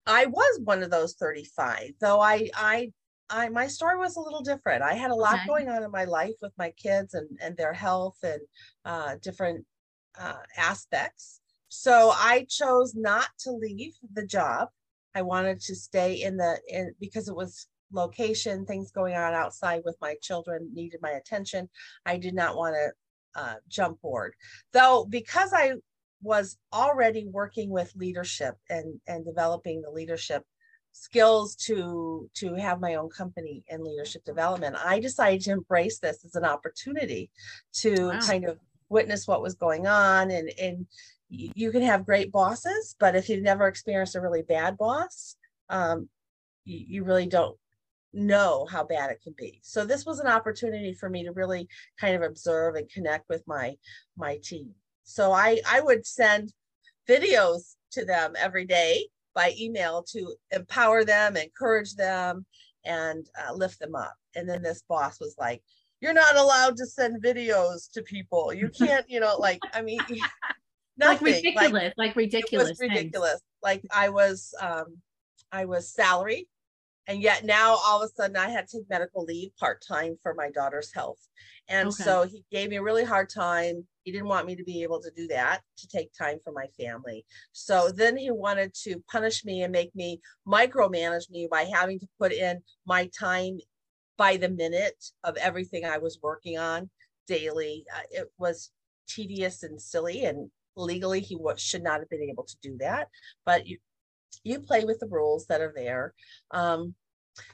i 0.07 0.25
was 0.25 0.59
one 0.63 0.81
of 0.81 0.89
those 0.89 1.13
35 1.13 1.91
though 2.01 2.19
i 2.19 2.49
i 2.55 2.91
I 3.31 3.49
my 3.49 3.67
story 3.67 3.97
was 3.97 4.17
a 4.17 4.21
little 4.21 4.41
different. 4.41 4.83
I 4.83 4.93
had 4.93 5.11
a 5.11 5.15
lot 5.15 5.35
okay. 5.35 5.47
going 5.47 5.69
on 5.69 5.83
in 5.83 5.91
my 5.91 6.03
life 6.03 6.35
with 6.41 6.53
my 6.57 6.71
kids 6.71 7.13
and 7.13 7.29
and 7.41 7.55
their 7.57 7.73
health 7.73 8.17
and 8.23 8.41
uh, 8.85 9.15
different 9.21 9.65
uh, 10.19 10.43
aspects. 10.57 11.39
So 11.69 12.11
I 12.13 12.45
chose 12.49 12.93
not 12.95 13.29
to 13.39 13.51
leave 13.51 13.93
the 14.13 14.25
job. 14.25 14.67
I 15.15 15.21
wanted 15.21 15.61
to 15.61 15.75
stay 15.75 16.21
in 16.21 16.37
the 16.37 16.59
in 16.67 16.93
because 16.99 17.29
it 17.29 17.35
was 17.35 17.67
location, 17.93 18.65
things 18.65 18.91
going 18.91 19.15
on 19.15 19.33
outside 19.33 19.81
with 19.85 19.97
my 20.01 20.15
children 20.21 20.69
needed 20.73 20.99
my 21.01 21.11
attention. 21.11 21.69
I 22.05 22.17
did 22.17 22.33
not 22.33 22.55
want 22.55 22.75
to 22.75 23.41
uh, 23.41 23.55
jump 23.69 24.01
board, 24.01 24.33
though, 24.73 25.05
because 25.09 25.53
I 25.53 25.73
was 26.21 26.57
already 26.73 27.25
working 27.25 27.69
with 27.69 27.95
leadership 27.95 28.55
and 28.69 28.99
and 29.07 29.25
developing 29.25 29.81
the 29.81 29.89
leadership 29.89 30.43
skills 30.93 31.55
to 31.55 32.29
to 32.35 32.53
have 32.55 32.79
my 32.79 32.95
own 32.95 33.09
company 33.09 33.63
in 33.67 33.83
leadership 33.83 34.23
development. 34.25 34.75
I 34.83 34.99
decided 34.99 35.41
to 35.41 35.51
embrace 35.51 35.99
this 35.99 36.25
as 36.25 36.35
an 36.35 36.45
opportunity 36.45 37.29
to 37.75 38.09
wow. 38.09 38.19
kind 38.19 38.45
of 38.45 38.59
witness 38.89 39.27
what 39.27 39.41
was 39.41 39.55
going 39.55 39.87
on 39.87 40.31
and 40.31 40.51
and 40.59 40.85
you 41.29 41.71
can 41.71 41.81
have 41.81 42.05
great 42.05 42.29
bosses 42.29 42.97
but 42.99 43.15
if 43.15 43.29
you've 43.29 43.41
never 43.41 43.65
experienced 43.67 44.17
a 44.17 44.21
really 44.21 44.41
bad 44.41 44.77
boss 44.77 45.37
um, 45.69 46.09
you, 46.65 46.85
you 46.85 47.03
really 47.05 47.25
don't 47.25 47.57
know 48.13 48.67
how 48.69 48.83
bad 48.83 49.09
it 49.09 49.21
can 49.23 49.33
be. 49.37 49.59
So 49.63 49.85
this 49.85 50.05
was 50.05 50.19
an 50.19 50.27
opportunity 50.27 50.93
for 50.93 51.09
me 51.09 51.23
to 51.23 51.31
really 51.31 51.67
kind 51.99 52.15
of 52.15 52.21
observe 52.21 52.75
and 52.75 52.89
connect 52.89 53.29
with 53.29 53.43
my 53.47 53.75
my 54.17 54.37
team. 54.43 54.71
So 55.03 55.31
i 55.31 55.59
i 55.67 55.81
would 55.81 56.05
send 56.05 56.53
videos 57.07 57.75
to 57.91 58.05
them 58.05 58.33
every 58.37 58.65
day 58.65 59.07
by 59.33 59.53
email 59.59 60.03
to 60.11 60.35
empower 60.51 61.03
them, 61.03 61.37
encourage 61.37 61.95
them, 61.95 62.45
and 62.85 63.27
uh, 63.39 63.53
lift 63.53 63.79
them 63.79 63.95
up. 63.95 64.15
And 64.35 64.47
then 64.47 64.61
this 64.61 64.83
boss 64.87 65.19
was 65.19 65.35
like, 65.37 65.61
You're 65.99 66.13
not 66.13 66.35
allowed 66.35 66.77
to 66.77 66.85
send 66.85 67.23
videos 67.23 67.91
to 67.93 68.01
people. 68.01 68.53
You 68.53 68.69
can't, 68.77 69.05
you 69.09 69.19
know, 69.19 69.35
like, 69.37 69.59
I 69.73 69.81
mean, 69.81 69.99
nothing. 70.97 70.99
Like 70.99 71.21
ridiculous, 71.21 71.71
like, 71.71 71.93
like 71.97 72.15
ridiculous. 72.15 72.79
ridiculous. 72.79 73.31
Things. 73.31 73.41
Like 73.63 73.83
I 73.93 74.09
was, 74.09 74.53
um, 74.61 74.97
I 75.51 75.65
was 75.65 75.93
salaried 75.93 76.47
and 77.07 77.21
yet 77.21 77.43
now 77.43 77.77
all 77.85 78.01
of 78.01 78.09
a 78.09 78.13
sudden 78.13 78.37
I 78.37 78.49
had 78.49 78.67
to 78.67 78.77
take 78.77 78.89
medical 78.89 79.23
leave 79.23 79.55
part 79.57 79.83
time 79.85 80.17
for 80.21 80.33
my 80.33 80.49
daughter's 80.49 80.93
health. 80.93 81.19
And 81.67 81.89
okay. 81.89 82.03
so 82.03 82.23
he 82.23 82.43
gave 82.51 82.69
me 82.69 82.77
a 82.77 82.81
really 82.81 83.03
hard 83.03 83.29
time. 83.29 83.85
He 84.03 84.11
didn't 84.11 84.27
want 84.27 84.47
me 84.47 84.55
to 84.55 84.63
be 84.63 84.83
able 84.83 85.01
to 85.01 85.11
do 85.11 85.27
that, 85.27 85.61
to 85.77 85.87
take 85.87 86.11
time 86.13 86.37
for 86.43 86.51
my 86.51 86.67
family. 86.79 87.25
So 87.51 87.91
then 87.91 88.17
he 88.17 88.31
wanted 88.31 88.73
to 88.83 89.03
punish 89.11 89.45
me 89.45 89.63
and 89.63 89.71
make 89.71 89.93
me 89.95 90.21
micromanage 90.47 91.29
me 91.29 91.47
by 91.49 91.63
having 91.63 91.99
to 91.99 92.07
put 92.19 92.31
in 92.31 92.61
my 92.85 93.09
time 93.17 93.59
by 94.17 94.37
the 94.37 94.49
minute 94.49 95.03
of 95.23 95.37
everything 95.37 95.85
I 95.85 95.97
was 95.97 96.19
working 96.21 96.57
on 96.57 96.89
daily. 97.27 97.85
Uh, 97.95 98.01
it 98.11 98.31
was 98.37 98.71
tedious 99.07 99.63
and 99.63 99.81
silly 99.81 100.25
and 100.25 100.49
legally 100.77 101.19
he 101.19 101.37
should 101.57 101.83
not 101.83 101.99
have 101.99 102.09
been 102.09 102.21
able 102.29 102.43
to 102.43 102.55
do 102.61 102.77
that 102.79 103.09
but 103.45 103.67
you 103.67 103.77
you 104.43 104.59
play 104.59 104.83
with 104.83 104.99
the 104.99 105.07
rules 105.07 105.45
that 105.47 105.61
are 105.61 105.73
there. 105.75 106.13
Um, 106.51 106.95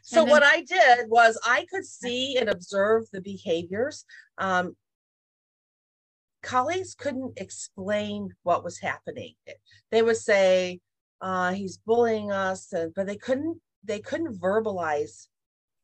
so 0.01 0.21
then, 0.21 0.29
what 0.29 0.43
I 0.43 0.61
did 0.61 1.09
was 1.09 1.39
I 1.45 1.65
could 1.69 1.85
see 1.85 2.37
and 2.37 2.49
observe 2.49 3.05
the 3.11 3.21
behaviors. 3.21 4.05
Um, 4.37 4.75
colleagues 6.47 6.95
couldn't 6.95 7.33
explain 7.37 8.33
what 8.43 8.63
was 8.63 8.79
happening. 8.79 9.35
They 9.91 10.01
would 10.01 10.15
say 10.15 10.79
uh, 11.19 11.51
he's 11.51 11.77
bullying 11.77 12.31
us, 12.31 12.73
but 12.95 13.05
they 13.05 13.17
couldn't 13.17 13.59
they 13.83 13.99
couldn't 13.99 14.39
verbalize 14.39 15.27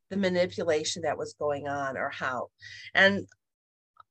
the 0.10 0.18
manipulation 0.18 1.02
that 1.04 1.18
was 1.18 1.34
going 1.34 1.68
on 1.68 1.98
or 1.98 2.10
how. 2.10 2.50
And 2.94 3.28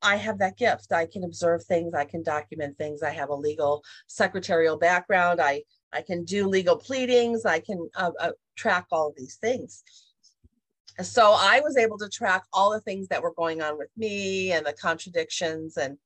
I 0.03 0.17
have 0.17 0.39
that 0.39 0.59
gift. 0.59 0.93
I 0.93 1.07
can 1.07 1.25
observe 1.25 1.65
things. 1.65 1.95
I 1.95 2.05
can 2.05 2.23
document 2.23 2.77
things. 2.77 3.03
I 3.03 3.11
have 3.11 3.31
a 3.31 3.35
legal 3.35 3.83
secretarial 4.07 4.77
background. 4.77 5.41
I 5.41 5.63
I 5.93 6.03
can 6.03 6.25
do 6.25 6.47
legal 6.47 6.77
pleadings. 6.77 7.47
I 7.47 7.61
can 7.61 7.89
uh, 7.95 8.13
uh, 8.21 8.33
track 8.57 8.87
all 8.93 9.15
these 9.17 9.37
things. 9.37 9.83
So 11.01 11.35
I 11.39 11.61
was 11.61 11.79
able 11.79 11.97
to 11.99 12.09
track 12.09 12.45
all 12.53 12.71
the 12.71 12.81
things 12.81 13.09
that 13.09 13.23
were 13.23 13.33
going 13.33 13.63
on 13.63 13.79
with 13.79 13.89
me 13.97 14.53
and 14.53 14.67
the 14.67 14.75
contradictions 14.75 15.79
and 15.79 15.97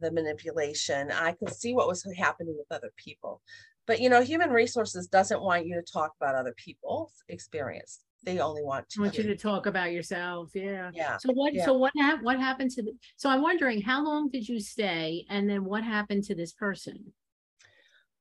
the 0.00 0.10
manipulation. 0.10 1.10
I 1.12 1.32
could 1.32 1.52
see 1.52 1.74
what 1.74 1.88
was 1.88 2.06
happening 2.16 2.54
with 2.56 2.66
other 2.70 2.90
people. 2.96 3.40
But 3.86 4.00
you 4.00 4.08
know, 4.08 4.22
human 4.22 4.50
resources 4.50 5.06
doesn't 5.08 5.42
want 5.42 5.66
you 5.66 5.74
to 5.74 5.82
talk 5.82 6.12
about 6.20 6.34
other 6.34 6.54
people's 6.56 7.12
experience. 7.28 8.00
they 8.22 8.38
only 8.38 8.62
want 8.62 8.88
to. 8.90 9.00
I 9.00 9.02
want 9.02 9.18
you 9.18 9.24
to 9.24 9.36
talk 9.36 9.66
about 9.66 9.92
yourself. 9.92 10.50
Yeah. 10.54 10.90
Yeah. 10.94 11.18
So 11.18 11.32
what? 11.34 11.52
Yeah. 11.52 11.64
So 11.66 11.74
what? 11.74 11.92
Ha- 11.98 12.20
what 12.22 12.40
happened 12.40 12.70
to? 12.72 12.82
The, 12.82 12.92
so 13.16 13.28
I'm 13.28 13.42
wondering, 13.42 13.82
how 13.82 14.02
long 14.02 14.30
did 14.30 14.48
you 14.48 14.60
stay, 14.60 15.26
and 15.28 15.48
then 15.48 15.64
what 15.64 15.84
happened 15.84 16.24
to 16.24 16.34
this 16.34 16.52
person? 16.52 17.12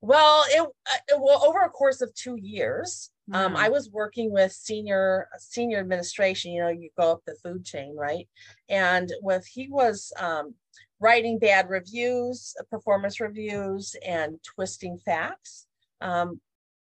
Well, 0.02 0.44
it, 0.50 0.62
uh, 0.62 1.18
well 1.18 1.46
over 1.46 1.62
a 1.62 1.70
course 1.70 2.02
of 2.02 2.14
two 2.14 2.36
years. 2.36 3.12
Um, 3.32 3.56
I 3.56 3.70
was 3.70 3.90
working 3.90 4.34
with 4.34 4.52
senior 4.52 5.30
senior 5.38 5.80
administration. 5.80 6.52
You 6.52 6.64
know, 6.64 6.70
you 6.70 6.90
go 7.00 7.14
up 7.14 7.22
the 7.26 7.38
food 7.42 7.64
chain, 7.64 7.96
right? 7.96 8.28
And 8.68 9.10
with 9.22 9.46
he 9.48 9.70
was 9.70 10.12
um, 10.20 10.56
writing 11.04 11.38
bad 11.38 11.70
reviews, 11.70 12.56
performance 12.70 13.20
reviews, 13.20 13.94
and 14.08 14.40
twisting 14.42 14.98
facts. 15.04 15.68
Um, 16.00 16.40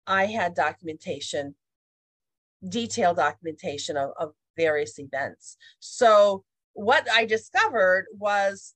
I 0.08 0.28
had 0.28 0.56
documentation 0.56 1.56
detailed 2.70 3.18
documentation 3.18 3.98
of, 3.98 4.12
of 4.18 4.32
various 4.56 4.98
events. 4.98 5.58
So 5.80 6.46
what 6.72 7.06
I 7.12 7.26
discovered 7.26 8.06
was 8.18 8.76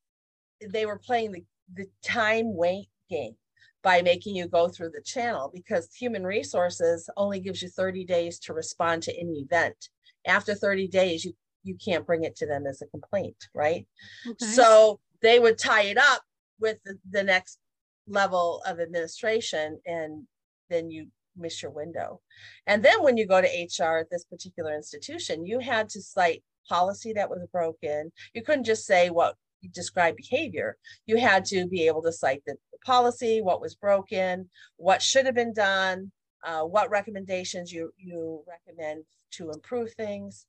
they 0.70 0.86
were 0.86 1.00
playing 1.00 1.32
the, 1.32 1.44
the 1.74 1.88
time 2.04 2.54
wait 2.54 2.90
game 3.10 3.36
by 3.84 4.02
making 4.02 4.36
you 4.36 4.50
go 4.50 4.68
through 4.68 4.90
the 4.90 5.02
channel 5.02 5.50
because 5.54 5.96
human 5.96 6.26
resources 6.26 7.10
only 7.16 7.40
gives 7.40 7.62
you 7.62 7.70
30 7.70 8.04
days 8.04 8.38
to 8.40 8.54
respond 8.54 9.02
to 9.04 9.18
any 9.18 9.40
event. 9.40 9.88
After 10.28 10.54
30 10.54 10.90
days, 10.90 11.24
you, 11.24 11.32
you 11.64 11.76
can't 11.84 12.06
bring 12.06 12.26
it 12.26 12.36
to 12.36 12.46
them 12.46 12.68
as 12.68 12.82
a 12.82 12.88
complaint, 12.88 13.48
right? 13.56 13.88
Okay. 14.28 14.46
So 14.46 15.00
they 15.22 15.40
would 15.40 15.58
tie 15.58 15.84
it 15.84 15.98
up 15.98 16.22
with 16.60 16.78
the, 16.86 16.98
the 17.10 17.24
next 17.24 17.60
level 18.08 18.62
of 18.66 18.80
administration 18.80 19.80
and 19.86 20.26
then 20.70 20.90
you 20.90 21.08
miss 21.38 21.62
your 21.62 21.72
window. 21.72 22.22
And 22.68 22.84
then 22.84 23.04
when 23.04 23.18
you 23.18 23.26
go 23.26 23.42
to 23.42 23.48
HR 23.48 24.00
at 24.00 24.10
this 24.10 24.26
particular 24.26 24.76
institution, 24.76 25.46
you 25.46 25.60
had 25.60 25.90
to 25.90 26.02
cite 26.02 26.44
policy 26.68 27.14
that 27.14 27.30
was 27.30 27.46
broken. 27.52 28.12
You 28.34 28.44
couldn't 28.44 28.66
just 28.66 28.86
say 28.86 29.10
what 29.10 29.36
you 29.62 29.70
describe 29.70 30.16
behavior. 30.16 30.78
You 31.06 31.18
had 31.18 31.46
to 31.46 31.68
be 31.68 31.88
able 31.88 32.02
to 32.04 32.12
cite 32.12 32.44
the, 32.46 32.56
policy, 32.86 33.42
what 33.42 33.62
was 33.62 33.76
broken, 33.76 34.50
what 34.78 35.02
should 35.02 35.26
have 35.26 35.36
been 35.36 35.54
done, 35.54 36.12
uh, 36.44 36.62
what 36.62 36.90
recommendations 36.90 37.72
you 37.72 37.94
you 37.98 38.44
recommend 38.48 39.04
to 39.32 39.52
improve 39.52 39.94
things. 39.94 40.46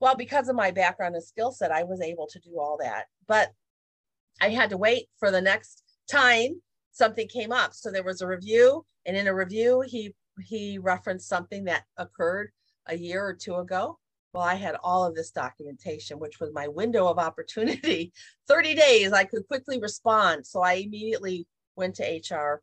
Well, 0.00 0.14
because 0.14 0.48
of 0.48 0.56
my 0.56 0.70
background 0.70 1.14
and 1.14 1.24
skill 1.24 1.50
set, 1.50 1.72
I 1.72 1.82
was 1.82 2.00
able 2.00 2.28
to 2.28 2.38
do 2.38 2.58
all 2.58 2.78
that. 2.80 3.06
But 3.26 3.50
I 4.40 4.48
had 4.48 4.70
to 4.70 4.76
wait 4.76 5.08
for 5.18 5.30
the 5.30 5.40
next 5.40 5.82
time 6.10 6.60
something 6.92 7.28
came 7.28 7.52
up. 7.52 7.74
So 7.74 7.90
there 7.90 8.02
was 8.02 8.20
a 8.20 8.26
review, 8.26 8.84
and 9.06 9.16
in 9.16 9.26
a 9.26 9.34
review, 9.34 9.82
he 9.86 10.14
he 10.40 10.78
referenced 10.78 11.28
something 11.28 11.64
that 11.64 11.84
occurred 11.96 12.50
a 12.86 12.96
year 12.96 13.24
or 13.24 13.34
two 13.34 13.56
ago. 13.56 13.98
Well, 14.32 14.42
I 14.42 14.54
had 14.54 14.76
all 14.82 15.04
of 15.04 15.14
this 15.14 15.30
documentation, 15.30 16.18
which 16.18 16.40
was 16.40 16.54
my 16.54 16.66
window 16.66 17.06
of 17.06 17.18
opportunity. 17.18 18.12
30 18.48 18.74
days, 18.74 19.12
I 19.12 19.24
could 19.24 19.46
quickly 19.46 19.78
respond. 19.78 20.46
So 20.46 20.62
I 20.62 20.74
immediately 20.74 21.46
went 21.76 21.96
to 21.96 22.04
HR, 22.04 22.62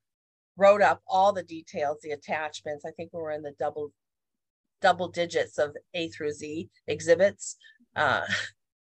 wrote 0.58 0.82
up 0.82 1.02
all 1.06 1.32
the 1.32 1.44
details, 1.44 2.00
the 2.02 2.12
attachments. 2.12 2.86
I 2.86 2.92
think 2.92 3.12
we 3.14 3.22
were 3.22 3.32
in 3.32 3.44
the 3.44 3.54
double 3.60 3.92
double 4.82 5.10
digits 5.10 5.58
of 5.58 5.76
A 5.94 6.08
through 6.10 6.32
Z 6.32 6.70
exhibits. 6.88 7.58
Uh, 7.96 8.26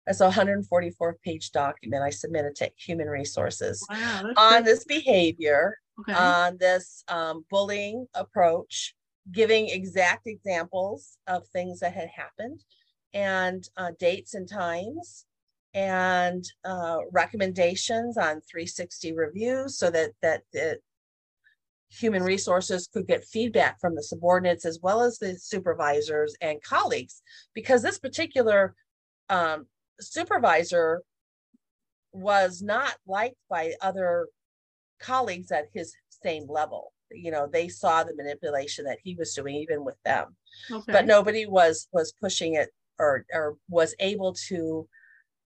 it's 0.06 0.20
a 0.20 0.24
144 0.24 1.18
page 1.24 1.50
document 1.50 2.02
I 2.02 2.10
submitted 2.10 2.54
to 2.56 2.70
Human 2.76 3.08
Resources 3.08 3.84
wow, 3.90 4.30
on 4.36 4.64
this 4.64 4.84
behavior 4.84 5.78
okay. 6.00 6.14
on 6.14 6.56
this 6.58 7.02
um, 7.08 7.44
bullying 7.50 8.06
approach, 8.14 8.94
giving 9.32 9.68
exact 9.68 10.26
examples 10.26 11.18
of 11.26 11.46
things 11.48 11.80
that 11.80 11.94
had 11.94 12.08
happened 12.08 12.62
and 13.14 13.68
uh, 13.76 13.92
dates 13.98 14.34
and 14.34 14.48
times 14.48 15.26
and 15.74 16.44
uh, 16.64 16.98
recommendations 17.12 18.16
on 18.16 18.40
360 18.40 19.12
reviews 19.12 19.78
so 19.78 19.90
that 19.90 20.10
that 20.22 20.42
the 20.52 20.78
human 21.88 22.22
resources 22.22 22.88
could 22.92 23.06
get 23.06 23.24
feedback 23.24 23.80
from 23.80 23.94
the 23.94 24.02
subordinates 24.02 24.64
as 24.64 24.80
well 24.82 25.02
as 25.02 25.18
the 25.18 25.36
supervisors 25.38 26.34
and 26.40 26.62
colleagues 26.62 27.22
because 27.54 27.82
this 27.82 27.98
particular 27.98 28.74
um, 29.28 29.66
supervisor 30.00 31.02
was 32.12 32.62
not 32.62 32.94
liked 33.06 33.36
by 33.48 33.74
other 33.80 34.28
colleagues 35.00 35.52
at 35.52 35.66
his 35.72 35.94
same 36.22 36.46
level. 36.48 36.92
You 37.10 37.30
know 37.30 37.46
they 37.46 37.68
saw 37.68 38.02
the 38.02 38.14
manipulation 38.16 38.84
that 38.86 38.98
he 39.02 39.14
was 39.14 39.32
doing 39.34 39.56
even 39.56 39.84
with 39.84 39.96
them. 40.04 40.36
Okay. 40.70 40.92
but 40.92 41.06
nobody 41.06 41.46
was 41.46 41.88
was 41.92 42.12
pushing 42.20 42.54
it 42.54 42.70
or 42.98 43.24
or 43.32 43.56
was 43.68 43.94
able 44.00 44.34
to 44.48 44.88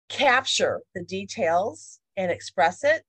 capture 0.09 0.81
the 0.93 1.03
details 1.03 1.99
and 2.15 2.31
express 2.31 2.83
it 2.83 3.03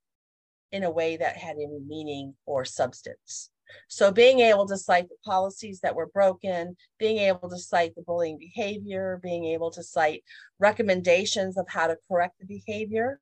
in 0.73 0.85
a 0.85 0.91
way 0.91 1.17
that 1.17 1.37
had 1.37 1.57
any 1.57 1.81
meaning 1.87 2.35
or 2.47 2.65
substance 2.65 3.51
so 3.89 4.11
being 4.11 4.41
able 4.41 4.67
to 4.67 4.77
cite 4.77 5.09
the 5.09 5.17
policies 5.25 5.81
that 5.81 5.95
were 5.95 6.09
broken 6.09 6.77
being 6.99 7.19
able 7.19 7.49
to 7.49 7.59
cite 7.59 7.95
the 7.95 8.03
bullying 8.03 8.39
behavior 8.39 9.21
being 9.23 9.45
able 9.45 9.71
to 9.71 9.83
cite 9.83 10.23
recommendations 10.59 11.57
of 11.57 11.67
how 11.69 11.87
to 11.87 11.97
correct 12.09 12.39
the 12.39 12.47
behavior 12.47 13.21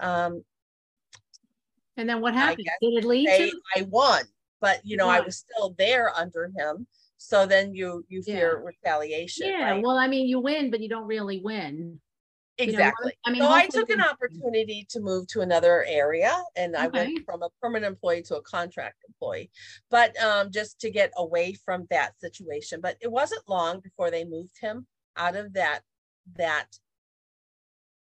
um, 0.00 0.42
and 2.00 2.08
then 2.08 2.20
what 2.20 2.34
happened? 2.34 2.66
Did 2.80 2.94
it 2.94 3.04
lead 3.04 3.28
they, 3.28 3.50
to? 3.50 3.60
I 3.76 3.82
won, 3.82 4.24
but 4.60 4.80
you 4.84 4.96
know, 4.96 5.08
I 5.08 5.20
was 5.20 5.36
still 5.36 5.74
there 5.76 6.10
under 6.16 6.50
him. 6.56 6.86
So 7.18 7.44
then 7.44 7.74
you 7.74 8.04
you 8.08 8.22
fear 8.22 8.58
yeah. 8.58 8.64
retaliation. 8.64 9.48
Yeah. 9.48 9.72
Right? 9.72 9.82
Well, 9.82 9.98
I 9.98 10.08
mean, 10.08 10.26
you 10.26 10.40
win, 10.40 10.70
but 10.70 10.80
you 10.80 10.88
don't 10.88 11.06
really 11.06 11.40
win. 11.44 12.00
Exactly. 12.60 13.12
You 13.26 13.32
know, 13.32 13.48
I 13.48 13.58
mean, 13.58 13.70
so 13.70 13.78
I 13.78 13.80
took 13.80 13.90
an 13.90 14.00
opportunity 14.00 14.86
to 14.90 15.00
move 15.00 15.26
to 15.28 15.40
another 15.40 15.84
area, 15.88 16.36
and 16.56 16.74
okay. 16.74 16.84
I 16.84 16.88
went 16.88 17.24
from 17.24 17.42
a 17.42 17.48
permanent 17.60 17.92
employee 17.92 18.22
to 18.24 18.36
a 18.36 18.42
contract 18.42 19.04
employee, 19.08 19.50
but 19.90 20.16
um, 20.22 20.50
just 20.50 20.80
to 20.80 20.90
get 20.90 21.10
away 21.16 21.54
from 21.64 21.86
that 21.90 22.12
situation. 22.20 22.80
But 22.80 22.96
it 23.00 23.10
wasn't 23.10 23.48
long 23.48 23.80
before 23.80 24.10
they 24.10 24.24
moved 24.24 24.56
him 24.60 24.86
out 25.16 25.36
of 25.36 25.52
that 25.54 25.80
that 26.36 26.66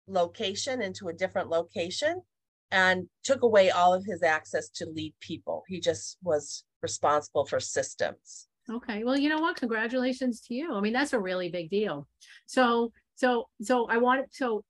location 0.06 0.82
into 0.82 1.08
a 1.08 1.12
different 1.12 1.48
location 1.48 2.22
and 2.70 3.08
took 3.22 3.42
away 3.42 3.70
all 3.70 3.94
of 3.94 4.04
his 4.04 4.22
access 4.22 4.68
to 4.68 4.86
lead 4.86 5.14
people. 5.20 5.64
He 5.68 5.80
just 5.80 6.18
was 6.22 6.64
responsible 6.82 7.46
for 7.46 7.60
systems. 7.60 8.48
Okay. 8.70 9.04
Well, 9.04 9.16
you 9.16 9.28
know 9.28 9.40
what? 9.40 9.56
Congratulations 9.56 10.40
to 10.42 10.54
you. 10.54 10.74
I 10.74 10.80
mean, 10.80 10.92
that's 10.92 11.12
a 11.12 11.20
really 11.20 11.50
big 11.50 11.70
deal. 11.70 12.08
So, 12.46 12.92
so, 13.14 13.48
so 13.62 13.86
I 13.88 13.98
wanted, 13.98 14.26
so 14.30 14.64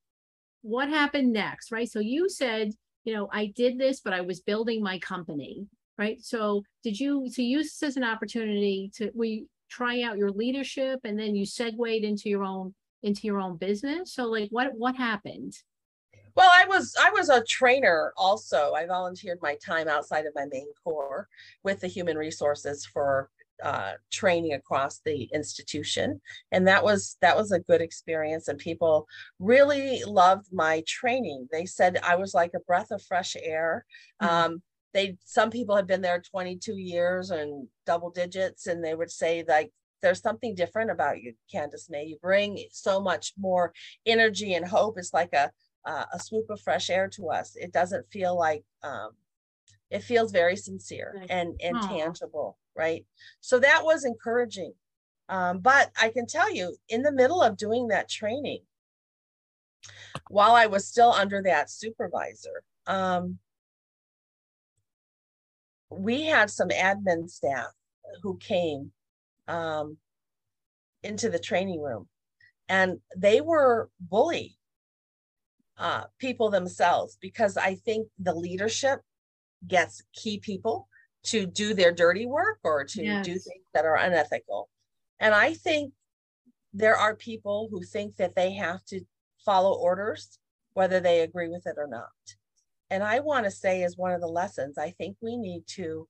what 0.62 0.88
happened 0.88 1.32
next, 1.32 1.72
right? 1.72 1.90
So 1.90 2.00
you 2.00 2.28
said, 2.28 2.72
you 3.04 3.14
know, 3.14 3.28
I 3.32 3.52
did 3.54 3.78
this, 3.78 4.00
but 4.00 4.12
I 4.12 4.20
was 4.20 4.40
building 4.40 4.82
my 4.82 4.98
company, 4.98 5.66
right? 5.98 6.22
So 6.22 6.62
did 6.82 6.98
you, 6.98 7.28
so 7.30 7.42
use 7.42 7.78
this 7.78 7.88
as 7.88 7.96
an 7.96 8.04
opportunity 8.04 8.90
to, 8.96 9.10
we 9.14 9.46
try 9.70 10.02
out 10.02 10.18
your 10.18 10.30
leadership 10.30 11.00
and 11.04 11.18
then 11.18 11.34
you 11.34 11.44
segued 11.44 12.04
into 12.04 12.28
your 12.28 12.44
own, 12.44 12.74
into 13.02 13.26
your 13.26 13.40
own 13.40 13.56
business? 13.56 14.14
So 14.14 14.24
like 14.24 14.48
what, 14.50 14.72
what 14.74 14.96
happened? 14.96 15.54
Well, 16.36 16.50
I 16.52 16.66
was 16.66 16.96
I 17.00 17.10
was 17.10 17.28
a 17.28 17.44
trainer 17.44 18.12
also. 18.16 18.72
I 18.72 18.86
volunteered 18.86 19.38
my 19.40 19.56
time 19.64 19.86
outside 19.86 20.26
of 20.26 20.34
my 20.34 20.46
main 20.50 20.66
core 20.82 21.28
with 21.62 21.80
the 21.80 21.86
human 21.86 22.18
resources 22.18 22.84
for 22.84 23.30
uh, 23.62 23.92
training 24.12 24.52
across 24.52 25.00
the 25.04 25.28
institution, 25.32 26.20
and 26.52 26.66
that 26.68 26.84
was 26.84 27.16
that 27.20 27.36
was 27.36 27.52
a 27.52 27.60
good 27.60 27.80
experience. 27.80 28.48
And 28.48 28.58
people 28.58 29.06
really 29.38 30.02
loved 30.04 30.46
my 30.52 30.82
training. 30.86 31.48
They 31.52 31.66
said 31.66 31.98
I 32.02 32.16
was 32.16 32.34
like 32.34 32.52
a 32.54 32.60
breath 32.60 32.90
of 32.90 33.02
fresh 33.02 33.36
air. 33.40 33.84
Mm-hmm. 34.22 34.34
Um, 34.34 34.62
they 34.92 35.16
some 35.24 35.50
people 35.50 35.76
had 35.76 35.86
been 35.86 36.02
there 36.02 36.20
22 36.20 36.76
years 36.76 37.30
and 37.30 37.68
double 37.86 38.10
digits, 38.10 38.66
and 38.66 38.84
they 38.84 38.94
would 38.94 39.10
say 39.10 39.44
like 39.46 39.72
there's 40.02 40.20
something 40.20 40.54
different 40.54 40.90
about 40.90 41.22
you, 41.22 41.34
Candace 41.50 41.88
Mae. 41.88 42.04
You 42.04 42.18
bring 42.20 42.62
so 42.70 43.00
much 43.00 43.32
more 43.38 43.72
energy 44.04 44.54
and 44.54 44.66
hope. 44.66 44.98
It's 44.98 45.14
like 45.14 45.32
a 45.32 45.50
uh, 45.86 46.04
a 46.12 46.18
swoop 46.18 46.48
of 46.50 46.60
fresh 46.60 46.90
air 46.90 47.08
to 47.08 47.28
us. 47.30 47.56
It 47.56 47.72
doesn't 47.72 48.10
feel 48.10 48.38
like 48.38 48.64
um, 48.82 49.10
it 49.90 50.02
feels 50.02 50.32
very 50.32 50.56
sincere 50.56 51.24
and 51.28 51.54
and 51.62 51.76
Aww. 51.76 51.88
tangible, 51.88 52.58
right? 52.76 53.04
So 53.40 53.58
that 53.58 53.84
was 53.84 54.04
encouraging. 54.04 54.74
Um, 55.28 55.60
but 55.60 55.90
I 56.00 56.10
can 56.10 56.26
tell 56.26 56.52
you, 56.52 56.76
in 56.88 57.02
the 57.02 57.12
middle 57.12 57.42
of 57.42 57.56
doing 57.56 57.88
that 57.88 58.08
training, 58.08 58.60
while 60.28 60.52
I 60.52 60.66
was 60.66 60.86
still 60.86 61.12
under 61.12 61.42
that 61.42 61.70
supervisor, 61.70 62.62
um, 62.86 63.38
we 65.90 66.24
had 66.24 66.50
some 66.50 66.68
admin 66.68 67.30
staff 67.30 67.68
who 68.22 68.36
came 68.38 68.92
um, 69.48 69.96
into 71.02 71.28
the 71.30 71.38
training 71.38 71.80
room 71.80 72.08
and 72.68 72.98
they 73.16 73.40
were 73.40 73.90
bully 74.00 74.56
uh, 75.78 76.04
people 76.18 76.50
themselves 76.50 77.18
because 77.20 77.56
I 77.56 77.74
think 77.74 78.08
the 78.18 78.34
leadership 78.34 79.00
gets 79.66 80.02
key 80.14 80.38
people 80.38 80.88
to 81.24 81.46
do 81.46 81.74
their 81.74 81.92
dirty 81.92 82.26
work 82.26 82.58
or 82.64 82.84
to 82.84 83.02
yes. 83.02 83.24
do 83.24 83.32
things 83.32 83.64
that 83.72 83.84
are 83.84 83.96
unethical. 83.96 84.68
And 85.20 85.34
I 85.34 85.54
think 85.54 85.92
there 86.72 86.96
are 86.96 87.14
people 87.14 87.68
who 87.70 87.82
think 87.82 88.16
that 88.16 88.34
they 88.34 88.52
have 88.52 88.84
to 88.86 89.00
follow 89.44 89.74
orders, 89.74 90.38
whether 90.74 91.00
they 91.00 91.20
agree 91.20 91.48
with 91.48 91.66
it 91.66 91.76
or 91.78 91.86
not. 91.86 92.08
And 92.90 93.02
I 93.02 93.20
want 93.20 93.44
to 93.44 93.50
say, 93.50 93.82
as 93.82 93.96
one 93.96 94.12
of 94.12 94.20
the 94.20 94.26
lessons, 94.26 94.76
I 94.76 94.90
think 94.90 95.16
we 95.20 95.36
need 95.36 95.66
to 95.68 96.06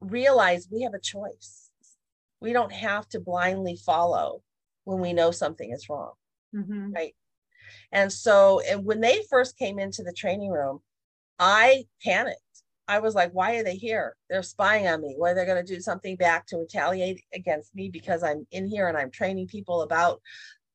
realize 0.00 0.68
we 0.70 0.82
have 0.82 0.94
a 0.94 1.00
choice. 1.00 1.70
We 2.40 2.52
don't 2.52 2.72
have 2.72 3.08
to 3.10 3.20
blindly 3.20 3.76
follow 3.76 4.42
when 4.84 5.00
we 5.00 5.12
know 5.12 5.30
something 5.30 5.72
is 5.72 5.88
wrong. 5.88 6.12
Mm-hmm. 6.54 6.92
Right. 6.92 7.14
And 7.92 8.12
so, 8.12 8.60
and 8.60 8.84
when 8.84 9.00
they 9.00 9.22
first 9.30 9.56
came 9.58 9.78
into 9.78 10.02
the 10.02 10.12
training 10.12 10.50
room, 10.50 10.80
I 11.38 11.84
panicked. 12.02 12.40
I 12.88 13.00
was 13.00 13.14
like, 13.14 13.32
why 13.32 13.56
are 13.56 13.64
they 13.64 13.74
here? 13.74 14.16
They're 14.30 14.42
spying 14.42 14.86
on 14.86 15.00
me. 15.00 15.14
Why 15.16 15.32
are 15.32 15.34
they 15.34 15.44
going 15.44 15.64
to 15.64 15.74
do 15.74 15.80
something 15.80 16.16
back 16.16 16.46
to 16.46 16.58
retaliate 16.58 17.24
against 17.34 17.74
me 17.74 17.88
because 17.88 18.22
I'm 18.22 18.46
in 18.52 18.68
here 18.68 18.88
and 18.88 18.96
I'm 18.96 19.10
training 19.10 19.48
people 19.48 19.82
about 19.82 20.20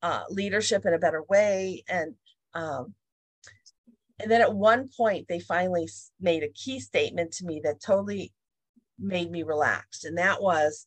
uh, 0.02 0.24
leadership 0.28 0.84
in 0.84 0.94
a 0.94 0.98
better 0.98 1.22
way. 1.28 1.84
And 1.88 2.14
um, 2.54 2.94
and 4.20 4.30
then 4.30 4.40
at 4.40 4.54
one 4.54 4.88
point, 4.96 5.26
they 5.28 5.40
finally 5.40 5.88
made 6.20 6.42
a 6.42 6.48
key 6.48 6.78
statement 6.78 7.32
to 7.32 7.44
me 7.44 7.60
that 7.64 7.80
totally 7.80 8.32
made 8.98 9.30
me 9.30 9.42
relaxed. 9.42 10.04
And 10.04 10.16
that 10.18 10.40
was, 10.40 10.86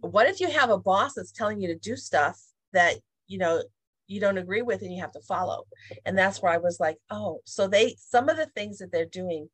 what 0.00 0.26
if 0.26 0.40
you 0.40 0.50
have 0.50 0.70
a 0.70 0.78
boss 0.78 1.14
that's 1.14 1.30
telling 1.30 1.60
you 1.60 1.68
to 1.68 1.78
do 1.78 1.96
stuff 1.96 2.40
that, 2.72 2.96
you 3.28 3.38
know, 3.38 3.62
you 4.08 4.18
don't 4.18 4.38
agree 4.38 4.62
with 4.62 4.82
and 4.82 4.92
you 4.92 5.00
have 5.00 5.12
to 5.12 5.20
follow? 5.20 5.64
And 6.04 6.18
that's 6.18 6.42
where 6.42 6.52
I 6.52 6.58
was 6.58 6.80
like, 6.80 6.96
oh, 7.10 7.42
so 7.44 7.68
they, 7.68 7.94
some 7.98 8.28
of 8.28 8.36
the 8.36 8.46
things 8.46 8.78
that 8.78 8.90
they're 8.90 9.04
doing, 9.04 9.48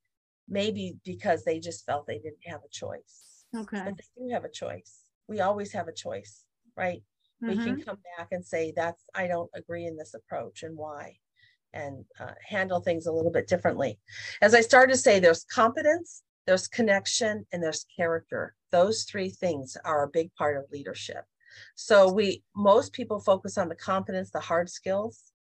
maybe 0.49 0.97
because 1.05 1.45
they 1.45 1.59
just 1.59 1.85
felt 1.87 2.07
they 2.07 2.19
didn't 2.19 2.47
have 2.47 2.61
a 2.65 2.71
choice. 2.71 3.45
Okay. 3.57 3.83
But 3.85 3.97
they 3.97 4.23
do 4.23 4.33
have 4.33 4.45
a 4.45 4.51
choice. 4.51 5.01
We 5.29 5.41
always 5.41 5.73
have 5.73 5.89
a 5.89 5.93
choice, 5.93 6.45
right? 6.77 7.03
Mm-hmm. 7.43 7.49
We 7.49 7.57
can 7.57 7.75
mm-hmm. 7.77 7.89
come 7.89 7.99
back 8.17 8.29
and 8.33 8.45
say, 8.45 8.73
that's, 8.75 9.05
I 9.15 9.27
don't 9.27 9.51
agree 9.55 9.87
in 9.87 9.97
this 9.97 10.15
approach 10.15 10.63
and 10.63 10.77
why 10.77 11.17
and 11.73 12.05
uh, 12.21 12.33
handle 12.47 12.81
things 12.81 13.07
a 13.07 13.13
little 13.13 13.31
bit 13.31 13.49
differently. 13.49 13.99
As 14.41 14.55
I 14.55 14.61
started 14.61 14.93
to 14.93 14.99
say, 14.99 15.19
there's 15.19 15.45
competence, 15.45 16.23
there's 16.47 16.69
connection, 16.69 17.45
and 17.53 17.63
there's 17.63 17.87
character. 17.95 18.55
Those 18.73 19.05
three 19.05 19.31
things 19.31 19.77
are 19.85 20.05
a 20.05 20.09
big 20.09 20.33
part 20.35 20.57
of 20.57 20.65
leadership. 20.73 21.25
So 21.75 22.11
we 22.11 22.43
most 22.55 22.93
people 22.93 23.21
focus 23.21 23.59
on 23.59 23.69
the 23.69 23.75
competence, 23.75 24.31
the 24.31 24.41
hard 24.41 24.69
skills, 24.69 25.33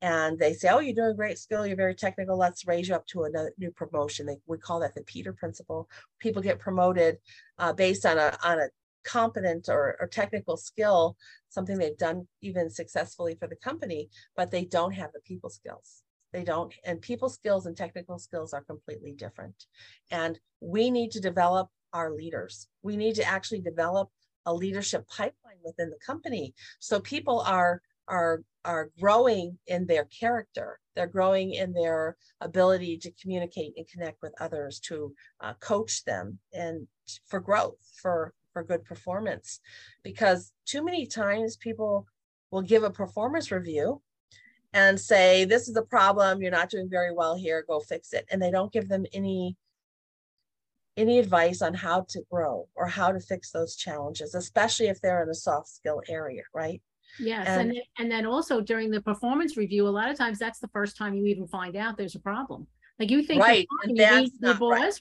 and 0.00 0.38
they 0.38 0.52
say, 0.52 0.68
"Oh, 0.68 0.78
you're 0.78 0.94
doing 0.94 1.16
great 1.16 1.38
skill. 1.38 1.66
You're 1.66 1.76
very 1.76 1.94
technical. 1.94 2.36
Let's 2.36 2.66
raise 2.66 2.88
you 2.88 2.94
up 2.94 3.06
to 3.08 3.24
a 3.24 3.50
new 3.58 3.70
promotion." 3.70 4.26
They, 4.26 4.38
we 4.46 4.58
call 4.58 4.80
that 4.80 4.94
the 4.94 5.02
Peter 5.02 5.32
principle. 5.32 5.88
People 6.18 6.42
get 6.42 6.58
promoted 6.58 7.18
uh, 7.58 7.72
based 7.72 8.06
on 8.06 8.18
a 8.18 8.36
on 8.44 8.58
a 8.60 8.68
competent 9.04 9.68
or, 9.68 9.96
or 10.00 10.06
technical 10.06 10.56
skill, 10.56 11.16
something 11.48 11.78
they've 11.78 11.96
done 11.96 12.26
even 12.42 12.68
successfully 12.70 13.34
for 13.34 13.48
the 13.48 13.56
company, 13.56 14.08
but 14.36 14.50
they 14.50 14.64
don't 14.64 14.92
have 14.92 15.12
the 15.12 15.20
people 15.20 15.50
skills. 15.50 16.02
They 16.32 16.44
don't, 16.44 16.74
and 16.84 17.00
people 17.00 17.30
skills 17.30 17.64
and 17.64 17.76
technical 17.76 18.18
skills 18.18 18.52
are 18.52 18.62
completely 18.62 19.12
different. 19.12 19.64
And 20.10 20.38
we 20.60 20.90
need 20.90 21.10
to 21.12 21.20
develop 21.20 21.70
our 21.94 22.10
leaders. 22.10 22.68
We 22.82 22.96
need 22.96 23.14
to 23.14 23.24
actually 23.24 23.60
develop 23.60 24.10
a 24.44 24.52
leadership 24.54 25.06
pipeline 25.08 25.58
within 25.64 25.90
the 25.90 25.98
company 26.04 26.54
so 26.78 27.00
people 27.00 27.40
are 27.40 27.82
are 28.08 28.42
are 28.64 28.90
growing 29.00 29.58
in 29.66 29.86
their 29.86 30.04
character. 30.06 30.78
They're 30.94 31.06
growing 31.06 31.54
in 31.54 31.72
their 31.72 32.16
ability 32.40 32.98
to 32.98 33.12
communicate 33.12 33.74
and 33.76 33.88
connect 33.88 34.20
with 34.20 34.34
others 34.40 34.80
to 34.80 35.14
uh, 35.40 35.54
coach 35.54 36.04
them 36.04 36.38
and 36.52 36.86
for 37.26 37.40
growth 37.40 37.76
for 38.02 38.34
for 38.52 38.62
good 38.64 38.84
performance. 38.84 39.60
Because 40.02 40.52
too 40.66 40.84
many 40.84 41.06
times 41.06 41.56
people 41.56 42.06
will 42.50 42.62
give 42.62 42.82
a 42.82 42.90
performance 42.90 43.50
review 43.50 44.02
and 44.72 44.98
say 45.00 45.44
this 45.44 45.68
is 45.68 45.76
a 45.76 45.82
problem. 45.82 46.42
You're 46.42 46.50
not 46.50 46.70
doing 46.70 46.90
very 46.90 47.12
well 47.14 47.36
here. 47.36 47.64
Go 47.66 47.80
fix 47.80 48.12
it. 48.12 48.26
And 48.30 48.42
they 48.42 48.50
don't 48.50 48.72
give 48.72 48.88
them 48.88 49.06
any 49.12 49.56
any 50.96 51.20
advice 51.20 51.62
on 51.62 51.74
how 51.74 52.04
to 52.08 52.22
grow 52.28 52.68
or 52.74 52.88
how 52.88 53.12
to 53.12 53.20
fix 53.20 53.52
those 53.52 53.76
challenges 53.76 54.34
especially 54.34 54.88
if 54.88 55.00
they're 55.00 55.22
in 55.22 55.28
a 55.28 55.34
soft 55.34 55.68
skill 55.68 56.02
area 56.08 56.42
right 56.52 56.82
yes 57.18 57.46
and, 57.48 57.70
and 57.70 57.80
and 57.98 58.10
then 58.10 58.26
also 58.26 58.60
during 58.60 58.90
the 58.90 59.00
performance 59.00 59.56
review 59.56 59.86
a 59.86 59.90
lot 59.90 60.10
of 60.10 60.16
times 60.16 60.38
that's 60.38 60.58
the 60.58 60.68
first 60.68 60.96
time 60.96 61.14
you 61.14 61.26
even 61.26 61.46
find 61.46 61.76
out 61.76 61.96
there's 61.96 62.14
a 62.14 62.20
problem 62.20 62.66
like 62.98 63.10
you 63.10 63.22
think 63.22 63.42
right 63.42 63.66
and 63.84 63.96
that's 63.96 64.30
the 64.40 64.54
boss 64.54 64.80
right. 64.80 65.00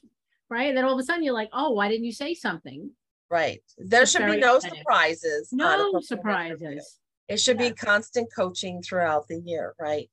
right 0.50 0.68
and 0.70 0.78
then 0.78 0.86
all 0.86 0.94
of 0.94 1.00
a 1.00 1.04
sudden 1.04 1.24
you're 1.24 1.34
like 1.34 1.50
oh 1.54 1.72
why 1.72 1.88
didn't 1.88 2.06
you 2.06 2.14
say 2.14 2.34
something 2.34 2.90
Right. 3.30 3.62
There 3.78 4.06
should 4.06 4.26
be 4.26 4.38
no 4.38 4.60
surprises. 4.60 5.50
No 5.52 6.00
surprises. 6.02 6.62
Review. 6.62 6.82
It 7.28 7.40
should 7.40 7.60
yeah. 7.60 7.70
be 7.70 7.76
constant 7.76 8.30
coaching 8.34 8.82
throughout 8.82 9.28
the 9.28 9.42
year, 9.44 9.74
right? 9.80 10.10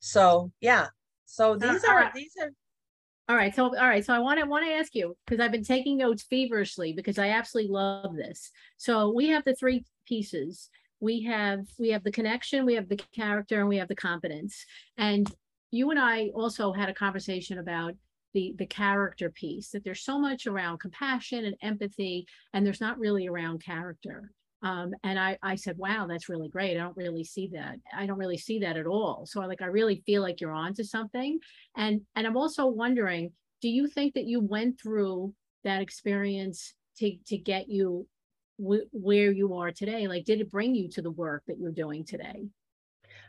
So 0.00 0.50
yeah. 0.60 0.88
So 1.26 1.52
uh, 1.52 1.58
these 1.58 1.84
uh, 1.84 1.88
are 1.88 2.00
right. 2.00 2.14
these 2.14 2.32
are 2.40 2.50
all 3.28 3.36
right. 3.36 3.54
So 3.54 3.64
all 3.64 3.88
right. 3.88 4.04
So 4.04 4.14
I 4.14 4.18
want 4.18 4.40
to 4.40 4.46
want 4.46 4.66
to 4.66 4.72
ask 4.72 4.94
you 4.94 5.16
because 5.26 5.40
I've 5.40 5.52
been 5.52 5.64
taking 5.64 5.98
notes 5.98 6.24
feverishly 6.28 6.92
because 6.92 7.18
I 7.18 7.30
absolutely 7.30 7.72
love 7.72 8.16
this. 8.16 8.50
So 8.78 9.12
we 9.12 9.28
have 9.28 9.44
the 9.44 9.54
three 9.54 9.84
pieces. 10.06 10.68
We 11.00 11.22
have 11.22 11.66
we 11.78 11.90
have 11.90 12.04
the 12.04 12.12
connection, 12.12 12.64
we 12.64 12.74
have 12.74 12.88
the 12.88 13.00
character, 13.14 13.60
and 13.60 13.68
we 13.68 13.78
have 13.78 13.88
the 13.88 13.96
competence. 13.96 14.64
And 14.96 15.30
you 15.70 15.90
and 15.90 15.98
I 15.98 16.28
also 16.34 16.72
had 16.72 16.88
a 16.88 16.94
conversation 16.94 17.58
about 17.58 17.94
the 18.34 18.54
the 18.58 18.66
character 18.66 19.30
piece 19.30 19.70
that 19.70 19.84
there's 19.84 20.04
so 20.04 20.18
much 20.18 20.46
around 20.46 20.78
compassion 20.78 21.44
and 21.44 21.56
empathy 21.62 22.26
and 22.52 22.64
there's 22.66 22.80
not 22.80 22.98
really 22.98 23.26
around 23.28 23.64
character. 23.64 24.32
Um, 24.62 24.94
and 25.04 25.18
I, 25.18 25.38
I 25.42 25.54
said 25.54 25.76
wow 25.78 26.06
that's 26.08 26.28
really 26.28 26.48
great. 26.48 26.76
I 26.76 26.80
don't 26.80 26.96
really 26.96 27.24
see 27.24 27.48
that. 27.54 27.76
I 27.96 28.06
don't 28.06 28.18
really 28.18 28.38
see 28.38 28.58
that 28.60 28.76
at 28.76 28.86
all. 28.86 29.26
So 29.26 29.40
I 29.40 29.46
like 29.46 29.62
i 29.62 29.66
really 29.66 30.02
feel 30.06 30.22
like 30.22 30.40
you're 30.40 30.52
onto 30.52 30.82
something. 30.82 31.38
And 31.76 32.02
and 32.14 32.26
i'm 32.26 32.36
also 32.36 32.66
wondering 32.66 33.32
do 33.60 33.68
you 33.68 33.88
think 33.88 34.14
that 34.14 34.26
you 34.26 34.40
went 34.40 34.80
through 34.80 35.34
that 35.64 35.82
experience 35.82 36.74
to 36.98 37.16
to 37.26 37.36
get 37.36 37.68
you 37.68 38.06
w- 38.60 38.88
where 38.92 39.30
you 39.30 39.54
are 39.54 39.70
today 39.70 40.06
like 40.06 40.24
did 40.24 40.40
it 40.40 40.50
bring 40.50 40.74
you 40.74 40.88
to 40.88 41.02
the 41.02 41.10
work 41.10 41.42
that 41.46 41.58
you're 41.58 41.72
doing 41.72 42.04
today 42.04 42.46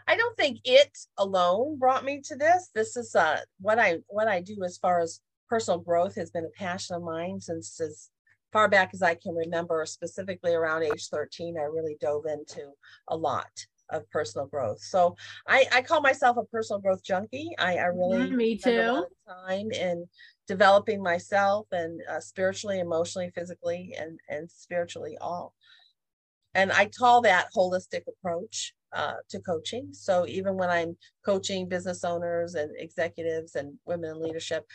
I 0.07 0.15
don't 0.15 0.37
think 0.37 0.59
it 0.63 0.97
alone 1.17 1.77
brought 1.77 2.05
me 2.05 2.21
to 2.25 2.35
this. 2.37 2.69
This 2.73 2.95
is 2.95 3.13
uh, 3.13 3.41
what 3.59 3.77
I 3.77 3.99
what 4.07 4.29
I 4.29 4.41
do 4.41 4.63
as 4.63 4.77
far 4.77 5.01
as 5.01 5.19
personal 5.49 5.79
growth 5.79 6.15
has 6.15 6.31
been 6.31 6.45
a 6.45 6.59
passion 6.59 6.95
of 6.95 7.03
mine 7.03 7.41
since 7.41 7.79
as 7.81 8.09
far 8.53 8.69
back 8.69 8.91
as 8.93 9.01
I 9.01 9.15
can 9.15 9.35
remember. 9.35 9.85
Specifically 9.85 10.53
around 10.53 10.83
age 10.83 11.09
13, 11.09 11.57
I 11.57 11.63
really 11.63 11.97
dove 11.99 12.25
into 12.25 12.71
a 13.09 13.17
lot 13.17 13.51
of 13.89 14.09
personal 14.09 14.47
growth. 14.47 14.79
So 14.79 15.15
I, 15.47 15.65
I 15.71 15.81
call 15.81 16.01
myself 16.01 16.37
a 16.37 16.43
personal 16.43 16.81
growth 16.81 17.03
junkie. 17.03 17.51
I, 17.57 17.77
I 17.77 17.85
really 17.85 18.31
mm, 18.31 18.35
me 18.35 18.57
too 18.57 19.05
time 19.27 19.71
in 19.71 20.05
developing 20.47 21.01
myself 21.01 21.67
and 21.71 22.01
uh, 22.09 22.19
spiritually, 22.19 22.79
emotionally, 22.79 23.31
physically, 23.35 23.95
and 23.97 24.19
and 24.29 24.49
spiritually 24.49 25.17
all. 25.19 25.53
And 26.53 26.71
I 26.71 26.85
call 26.87 27.21
that 27.21 27.49
holistic 27.55 28.01
approach 28.07 28.73
uh, 28.93 29.15
to 29.29 29.39
coaching. 29.39 29.89
So 29.91 30.25
even 30.27 30.55
when 30.55 30.69
I'm 30.69 30.97
coaching 31.25 31.67
business 31.67 32.03
owners 32.03 32.55
and 32.55 32.71
executives 32.77 33.55
and 33.55 33.77
women 33.85 34.11
in 34.11 34.21
leadership, 34.21 34.65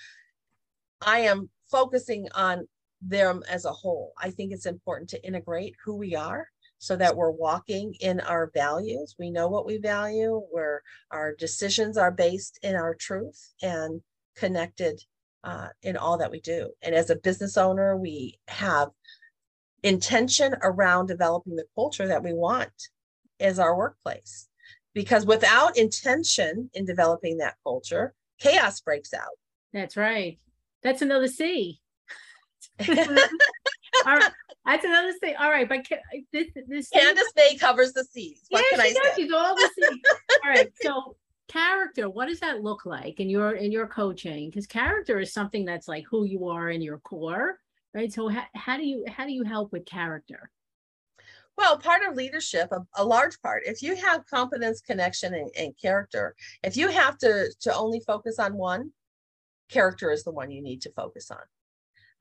I 1.00 1.20
am 1.20 1.50
focusing 1.70 2.28
on 2.34 2.68
them 3.00 3.42
as 3.48 3.64
a 3.64 3.72
whole. 3.72 4.12
I 4.16 4.30
think 4.30 4.52
it's 4.52 4.66
important 4.66 5.10
to 5.10 5.26
integrate 5.26 5.74
who 5.84 5.96
we 5.96 6.14
are 6.14 6.46
so 6.82 6.96
that 6.96 7.14
we're 7.14 7.30
walking 7.30 7.94
in 8.00 8.18
our 8.18 8.50
values. 8.52 9.14
We 9.16 9.30
know 9.30 9.46
what 9.46 9.66
we 9.66 9.76
value, 9.76 10.42
where 10.50 10.82
our 11.12 11.32
decisions 11.32 11.96
are 11.96 12.10
based 12.10 12.58
in 12.64 12.74
our 12.74 12.96
truth 12.96 13.52
and 13.62 14.00
connected 14.34 15.00
uh, 15.44 15.68
in 15.84 15.96
all 15.96 16.18
that 16.18 16.32
we 16.32 16.40
do. 16.40 16.72
And 16.82 16.92
as 16.92 17.08
a 17.08 17.14
business 17.14 17.56
owner, 17.56 17.96
we 17.96 18.40
have 18.48 18.88
intention 19.84 20.56
around 20.60 21.06
developing 21.06 21.54
the 21.54 21.66
culture 21.76 22.08
that 22.08 22.24
we 22.24 22.32
want 22.32 22.72
is 23.38 23.60
our 23.60 23.76
workplace. 23.76 24.48
Because 24.92 25.24
without 25.24 25.78
intention 25.78 26.68
in 26.74 26.84
developing 26.84 27.38
that 27.38 27.58
culture, 27.62 28.12
chaos 28.40 28.80
breaks 28.80 29.14
out. 29.14 29.38
That's 29.72 29.96
right. 29.96 30.40
That's 30.82 31.00
another 31.00 31.28
C. 31.28 31.80
All 34.06 34.16
right. 34.16 34.32
That's 34.64 34.84
another 34.84 35.12
thing. 35.14 35.34
All 35.38 35.50
right, 35.50 35.68
but 35.68 35.86
this 36.32 36.46
this 36.68 36.88
Candace 36.90 37.32
Mae 37.36 37.56
covers 37.56 37.92
the 37.92 38.04
C's. 38.04 38.44
What 38.48 38.64
yeah, 38.70 38.78
can 38.78 38.86
she 38.86 38.90
I 38.90 38.94
does. 38.94 39.14
Say? 39.16 39.22
She's 39.22 39.32
all 39.32 39.54
the 39.54 39.70
C's. 39.78 40.00
all 40.44 40.50
right. 40.50 40.72
So 40.82 41.16
character, 41.48 42.08
what 42.08 42.28
does 42.28 42.40
that 42.40 42.62
look 42.62 42.86
like 42.86 43.20
in 43.20 43.28
your 43.28 43.52
in 43.52 43.72
your 43.72 43.86
coaching? 43.86 44.48
Because 44.48 44.66
character 44.66 45.18
is 45.18 45.32
something 45.32 45.64
that's 45.64 45.88
like 45.88 46.04
who 46.08 46.24
you 46.24 46.48
are 46.48 46.70
in 46.70 46.80
your 46.80 46.98
core, 46.98 47.58
right? 47.94 48.12
So 48.12 48.28
how, 48.28 48.44
how 48.54 48.76
do 48.76 48.84
you 48.84 49.04
how 49.08 49.26
do 49.26 49.32
you 49.32 49.44
help 49.44 49.72
with 49.72 49.84
character? 49.84 50.50
Well, 51.58 51.76
part 51.76 52.02
of 52.08 52.16
leadership, 52.16 52.72
a, 52.72 52.80
a, 52.96 53.04
large 53.04 53.40
part, 53.42 53.64
if 53.66 53.82
you 53.82 53.94
have 53.94 54.26
competence, 54.26 54.80
connection, 54.80 55.34
and, 55.34 55.50
and, 55.58 55.76
character, 55.76 56.34
if 56.62 56.78
you 56.78 56.88
have 56.88 57.18
to, 57.18 57.52
to 57.60 57.74
only 57.74 58.00
focus 58.00 58.38
on 58.38 58.54
one, 58.54 58.90
character 59.68 60.10
is 60.10 60.24
the 60.24 60.30
one 60.30 60.50
you 60.50 60.62
need 60.62 60.80
to 60.82 60.92
focus 60.92 61.30
on. 61.30 61.42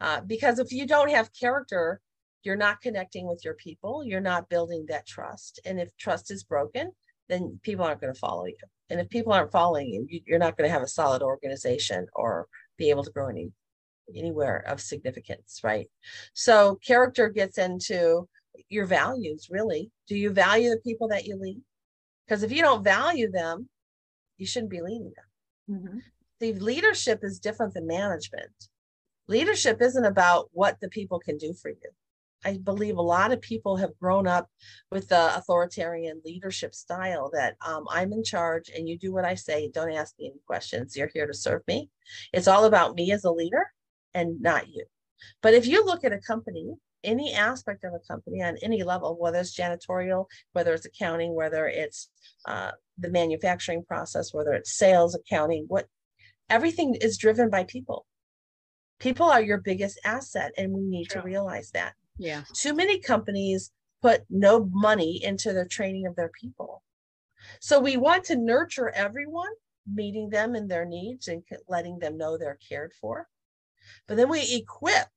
Uh, 0.02 0.20
because 0.22 0.58
if 0.58 0.72
you 0.72 0.88
don't 0.88 1.12
have 1.12 1.32
character, 1.32 2.02
you're 2.44 2.56
not 2.56 2.82
connecting 2.82 3.28
with 3.28 3.46
your 3.46 3.54
people, 3.54 4.04
you're 4.04 4.20
not 4.20 4.50
building 4.50 4.86
that 4.90 5.06
trust. 5.06 5.60
And 5.64 5.80
if 5.80 5.96
trust 5.98 6.32
is 6.32 6.44
broken, 6.44 6.92
then 7.30 7.60
people 7.62 7.86
aren't 7.86 8.02
going 8.02 8.14
to 8.14 8.20
follow 8.20 8.46
you. 8.46 8.58
And 8.90 9.00
if 9.00 9.10
people 9.10 9.32
aren't 9.32 9.52
following 9.52 9.88
you, 9.88 10.22
you're 10.26 10.40
not 10.40 10.58
going 10.58 10.68
to 10.68 10.74
have 10.74 10.82
a 10.82 10.88
solid 10.88 11.22
organization 11.22 12.08
or 12.14 12.48
be 12.78 12.90
able 12.90 13.04
to 13.04 13.12
grow 13.12 13.30
any 13.30 13.52
anywhere 14.14 14.64
of 14.68 14.82
significance, 14.82 15.62
right? 15.64 15.88
So 16.34 16.78
character 16.86 17.30
gets 17.30 17.58
into 17.58 18.28
your 18.68 18.86
values, 18.86 19.48
really. 19.50 19.92
Do 20.08 20.18
you 20.18 20.32
value 20.32 20.72
the 20.72 20.82
people 20.84 21.08
that 21.10 21.26
you 21.26 21.38
lead? 21.38 21.62
Because 22.28 22.44
if 22.44 22.52
you 22.52 22.62
don't 22.62 22.84
value 22.84 23.32
them, 23.32 23.70
you 24.38 24.46
shouldn't 24.46 24.72
be 24.72 24.82
leading 24.82 25.14
them. 25.16 25.78
Mm-hmm. 25.78 25.98
The 26.40 26.54
leadership 26.54 27.20
is 27.24 27.40
different 27.40 27.74
than 27.74 27.88
management. 27.88 28.52
Leadership 29.28 29.82
isn't 29.82 30.06
about 30.06 30.50
what 30.52 30.80
the 30.80 30.90
people 30.90 31.20
can 31.20 31.38
do 31.38 31.54
for 31.54 31.70
you. 31.70 31.90
I 32.44 32.58
believe 32.58 32.98
a 32.98 33.02
lot 33.02 33.32
of 33.32 33.42
people 33.42 33.78
have 33.78 33.98
grown 34.00 34.28
up 34.28 34.50
with 34.92 35.10
the 35.10 35.36
authoritarian 35.36 36.22
leadership 36.26 36.74
style 36.74 37.30
that 37.34 37.56
um, 37.66 37.86
I'm 37.90 38.12
in 38.14 38.24
charge 38.24 38.70
and 38.76 38.90
you 38.90 38.98
do 38.98 39.14
what 39.14 39.26
I 39.26 39.36
say. 39.36 39.70
Don't 39.72 39.94
ask 39.94 40.16
me 40.18 40.28
any 40.28 40.40
questions. 40.48 40.96
You're 40.96 41.12
here 41.14 41.28
to 41.28 41.34
serve 41.34 41.62
me. 41.68 41.90
It's 42.34 42.48
all 42.48 42.66
about 42.66 42.96
me 42.96 43.12
as 43.12 43.24
a 43.24 43.32
leader 43.32 43.72
and 44.14 44.42
not 44.42 44.70
you. 44.70 44.86
But 45.44 45.54
if 45.54 45.68
you 45.68 45.86
look 45.86 46.04
at 46.04 46.14
a 46.14 46.20
company, 46.20 46.74
any 47.04 47.34
aspect 47.34 47.84
of 47.84 47.94
a 47.94 48.00
company 48.12 48.42
on 48.42 48.58
any 48.62 48.84
level, 48.84 49.18
whether 49.20 49.40
it's 49.40 49.56
janitorial, 49.56 50.26
whether 50.54 50.74
it's 50.74 50.86
accounting, 50.86 51.36
whether 51.36 51.68
it's 51.68 52.10
uh, 52.48 52.72
the 52.98 53.10
manufacturing 53.10 53.84
process, 53.84 54.34
whether 54.34 54.54
it's 54.54 54.74
sales, 54.74 55.16
accounting, 55.16 55.66
what 55.68 55.88
everything 56.50 56.96
is 56.96 57.18
driven 57.18 57.50
by 57.50 57.64
people. 57.64 58.06
People 59.02 59.26
are 59.26 59.42
your 59.42 59.58
biggest 59.58 60.00
asset, 60.06 60.52
and 60.58 60.72
we 60.72 60.84
need 60.84 61.10
True. 61.10 61.22
to 61.22 61.26
realize 61.26 61.72
that. 61.72 61.94
Yeah. 62.20 62.44
Too 62.54 62.76
many 62.76 63.00
companies 63.00 63.72
put 64.02 64.22
no 64.30 64.70
money 64.72 65.24
into 65.24 65.54
the 65.54 65.66
training 65.66 66.06
of 66.06 66.16
their 66.16 66.30
people. 66.40 66.84
So 67.60 67.80
we 67.80 67.98
want 67.98 68.24
to 68.26 68.36
nurture 68.36 68.90
everyone, 68.90 69.50
meeting 69.92 70.30
them 70.30 70.56
in 70.56 70.68
their 70.68 70.86
needs 70.86 71.28
and 71.28 71.42
letting 71.68 71.98
them 71.98 72.16
know 72.16 72.38
they're 72.38 72.60
cared 72.70 72.94
for. 72.94 73.28
But 74.08 74.18
then 74.18 74.30
we 74.30 74.42
equip 74.54 75.08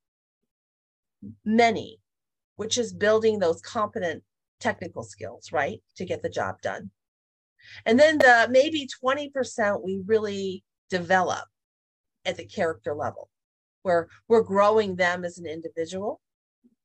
many, 1.45 2.01
which 2.57 2.79
is 2.79 2.95
building 2.95 3.39
those 3.39 3.61
competent 3.61 4.23
technical 4.61 5.03
skills, 5.03 5.53
right? 5.53 5.83
To 5.97 6.07
get 6.07 6.23
the 6.23 6.31
job 6.31 6.63
done. 6.63 6.91
And 7.85 8.01
then 8.01 8.17
the 8.17 8.49
maybe 8.51 8.89
20% 9.05 9.85
we 9.85 10.03
really 10.07 10.65
develop 10.89 11.45
at 12.25 12.37
the 12.39 12.47
character 12.47 12.95
level, 12.95 13.29
where 13.85 14.09
we're 14.29 14.43
growing 14.43 14.97
them 14.97 15.25
as 15.25 15.39
an 15.39 15.47
individual 15.47 16.21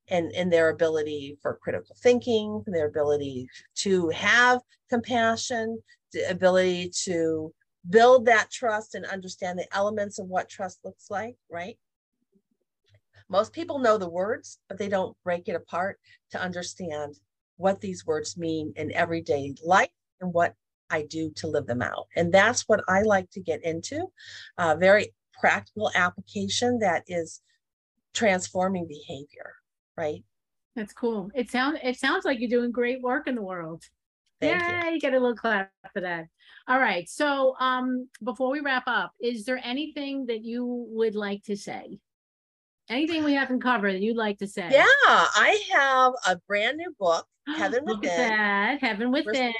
and 0.09 0.31
in 0.31 0.49
their 0.49 0.69
ability 0.69 1.37
for 1.41 1.59
critical 1.61 1.95
thinking, 2.01 2.63
their 2.67 2.87
ability 2.87 3.47
to 3.75 4.09
have 4.09 4.61
compassion, 4.89 5.79
the 6.13 6.29
ability 6.29 6.91
to 7.03 7.53
build 7.89 8.25
that 8.25 8.51
trust 8.51 8.95
and 8.95 9.05
understand 9.05 9.57
the 9.57 9.67
elements 9.75 10.19
of 10.19 10.27
what 10.27 10.49
trust 10.49 10.79
looks 10.83 11.09
like, 11.09 11.35
right? 11.49 11.77
Most 13.29 13.53
people 13.53 13.79
know 13.79 13.97
the 13.97 14.09
words, 14.09 14.59
but 14.67 14.77
they 14.77 14.89
don't 14.89 15.15
break 15.23 15.47
it 15.47 15.55
apart 15.55 15.99
to 16.31 16.41
understand 16.41 17.15
what 17.57 17.79
these 17.79 18.05
words 18.05 18.37
mean 18.37 18.73
in 18.75 18.91
everyday 18.93 19.53
life 19.63 19.89
and 20.19 20.33
what 20.33 20.55
I 20.89 21.03
do 21.03 21.31
to 21.35 21.47
live 21.47 21.67
them 21.67 21.83
out. 21.83 22.07
And 22.15 22.33
that's 22.33 22.63
what 22.63 22.83
I 22.87 23.03
like 23.03 23.29
to 23.31 23.39
get 23.39 23.63
into. 23.63 24.07
A 24.57 24.75
very 24.75 25.13
practical 25.39 25.91
application 25.95 26.79
that 26.79 27.03
is 27.07 27.41
transforming 28.13 28.87
behavior 28.87 29.53
right? 29.99 30.23
That's 30.75 30.93
cool. 30.93 31.29
It 31.35 31.51
sounds 31.51 31.79
it 31.83 31.97
sounds 31.97 32.25
like 32.25 32.39
you're 32.39 32.49
doing 32.49 32.71
great 32.71 33.01
work 33.01 33.27
in 33.27 33.35
the 33.35 33.41
world. 33.41 33.83
Thank 34.39 34.61
yeah, 34.61 34.87
you. 34.87 34.93
you 34.93 34.99
get 34.99 35.13
a 35.13 35.19
little 35.19 35.35
clap 35.35 35.71
for 35.93 36.01
that. 36.01 36.27
All 36.67 36.79
right. 36.79 37.07
So 37.09 37.55
um 37.59 38.07
before 38.23 38.49
we 38.49 38.61
wrap 38.61 38.83
up, 38.87 39.11
is 39.19 39.43
there 39.45 39.59
anything 39.63 40.27
that 40.27 40.43
you 40.43 40.87
would 40.91 41.15
like 41.15 41.43
to 41.43 41.57
say? 41.57 41.99
Anything 42.89 43.23
we 43.23 43.33
haven't 43.33 43.61
covered 43.61 43.93
that 43.93 44.01
you'd 44.01 44.17
like 44.17 44.39
to 44.39 44.47
say? 44.47 44.69
Yeah, 44.71 44.85
I 44.87 45.61
have 45.73 46.13
a 46.27 46.39
brand 46.47 46.77
new 46.77 46.91
book, 46.97 47.27
Heaven 47.57 47.83
Look 47.85 48.01
Within. 48.01 48.31
At 48.31 48.79
that. 48.79 48.81
Heaven 48.81 49.11
Within. 49.11 49.53